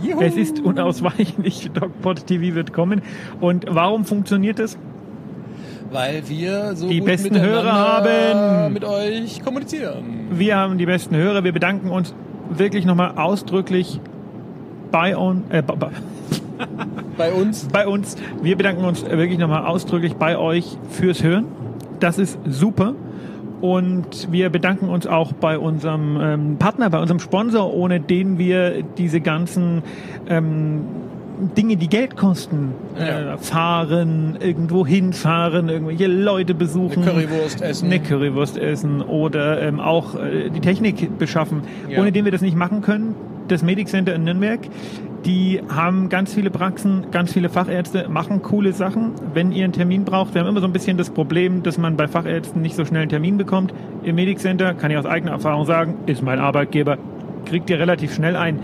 Juhu. 0.00 0.20
Es 0.20 0.36
ist 0.36 0.60
unausweichlich, 0.60 1.70
DocPod 1.74 2.26
TV 2.26 2.54
wird 2.54 2.72
kommen. 2.72 3.02
Und 3.40 3.66
warum 3.68 4.04
funktioniert 4.04 4.58
es? 4.58 4.78
Weil 5.90 6.28
wir 6.28 6.76
so 6.76 6.88
Die 6.88 7.00
besten 7.00 7.40
Hörer 7.40 7.72
haben. 7.72 8.72
mit 8.72 8.84
euch 8.84 9.42
kommunizieren. 9.42 10.28
Wir 10.32 10.56
haben 10.56 10.76
die 10.78 10.86
besten 10.86 11.16
Hörer. 11.16 11.44
Wir 11.44 11.52
bedanken 11.52 11.90
uns 11.90 12.14
wirklich 12.50 12.84
nochmal 12.84 13.12
ausdrücklich 13.16 14.00
bei, 14.90 15.16
on, 15.16 15.44
äh, 15.50 15.62
Bei 17.16 17.32
uns. 17.32 17.68
bei 17.72 17.86
uns. 17.86 18.16
Wir 18.42 18.56
bedanken 18.56 18.84
uns 18.84 19.04
wirklich 19.04 19.38
nochmal 19.38 19.64
ausdrücklich 19.66 20.14
bei 20.16 20.36
euch 20.38 20.76
fürs 20.90 21.22
Hören. 21.22 21.46
Das 22.00 22.18
ist 22.18 22.38
super. 22.46 22.94
Und 23.60 24.30
wir 24.30 24.50
bedanken 24.50 24.88
uns 24.88 25.06
auch 25.06 25.32
bei 25.32 25.58
unserem 25.58 26.18
ähm, 26.20 26.56
Partner, 26.58 26.90
bei 26.90 27.00
unserem 27.00 27.18
Sponsor, 27.18 27.74
ohne 27.74 27.98
den 27.98 28.38
wir 28.38 28.82
diese 28.96 29.20
ganzen 29.20 29.82
ähm, 30.28 30.82
Dinge, 31.56 31.76
die 31.76 31.88
Geld 31.88 32.16
kosten, 32.16 32.72
Ja. 32.98 33.34
äh, 33.34 33.38
fahren, 33.38 34.36
irgendwo 34.40 34.86
hinfahren, 34.86 35.68
irgendwelche 35.68 36.06
Leute 36.06 36.54
besuchen, 36.54 37.02
Eine 37.02 37.12
Currywurst 37.26 37.62
essen. 37.62 37.86
eine 37.86 38.00
Currywurst 38.00 38.56
essen 38.58 39.02
oder 39.02 39.62
ähm, 39.62 39.80
auch 39.80 40.14
äh, 40.16 40.50
die 40.50 40.60
Technik 40.60 41.18
beschaffen, 41.18 41.62
Ja. 41.88 42.00
ohne 42.00 42.12
den 42.12 42.24
wir 42.24 42.32
das 42.32 42.40
nicht 42.42 42.56
machen 42.56 42.80
können. 42.82 43.14
Das 43.48 43.62
Medic 43.62 43.88
Center 43.88 44.14
in 44.14 44.24
Nürnberg, 44.24 44.60
die 45.24 45.60
haben 45.68 46.08
ganz 46.10 46.34
viele 46.34 46.50
Praxen, 46.50 47.06
ganz 47.10 47.32
viele 47.32 47.48
Fachärzte, 47.48 48.08
machen 48.08 48.42
coole 48.42 48.72
Sachen. 48.72 49.12
Wenn 49.32 49.52
ihr 49.52 49.64
einen 49.64 49.72
Termin 49.72 50.04
braucht, 50.04 50.34
wir 50.34 50.40
haben 50.42 50.48
immer 50.48 50.60
so 50.60 50.66
ein 50.66 50.72
bisschen 50.72 50.96
das 50.98 51.10
Problem, 51.10 51.62
dass 51.62 51.78
man 51.78 51.96
bei 51.96 52.08
Fachärzten 52.08 52.60
nicht 52.62 52.76
so 52.76 52.84
schnell 52.84 53.02
einen 53.02 53.10
Termin 53.10 53.38
bekommt. 53.38 53.72
Im 54.02 54.16
Medic 54.16 54.38
Center, 54.38 54.74
kann 54.74 54.90
ich 54.90 54.96
aus 54.98 55.06
eigener 55.06 55.32
Erfahrung 55.32 55.64
sagen, 55.66 55.94
ist 56.06 56.22
mein 56.22 56.38
Arbeitgeber, 56.38 56.98
kriegt 57.46 57.70
ihr 57.70 57.78
relativ 57.78 58.14
schnell 58.14 58.36
ein. 58.36 58.58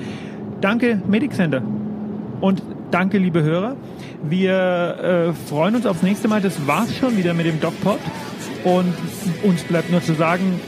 Danke 0.60 1.00
Medic 1.08 1.32
Center. 1.32 1.62
Und 2.40 2.62
danke, 2.90 3.18
liebe 3.18 3.42
Hörer. 3.42 3.77
Wir 4.23 5.35
äh, 5.35 5.49
freuen 5.49 5.77
uns 5.77 5.87
aufs 5.87 6.03
nächste 6.03 6.29
Mal. 6.29 6.40
Das 6.40 6.66
war's 6.66 6.94
schon 6.94 7.16
wieder 7.16 7.35
mit 7.35 7.47
dem 7.47 7.61
DocPod. 7.61 7.99
Und 8.64 8.94
uns 9.42 9.62
bleibt 9.64 9.90
nur 9.90 10.03
zu 10.03 10.14
sagen, 10.14 10.61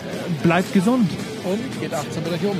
bleibt 0.42 0.72
gesund. 0.72 1.10
Und 1.44 1.80
geht 1.80 1.94
achtsam 1.94 2.24
mit 2.24 2.32
euch 2.34 2.44
um. 2.44 2.56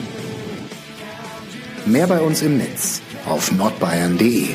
Mehr 1.92 2.06
bei 2.06 2.20
uns 2.20 2.42
im 2.42 2.58
Netz 2.58 3.02
auf 3.26 3.52
nordbayern.de. 3.52 4.54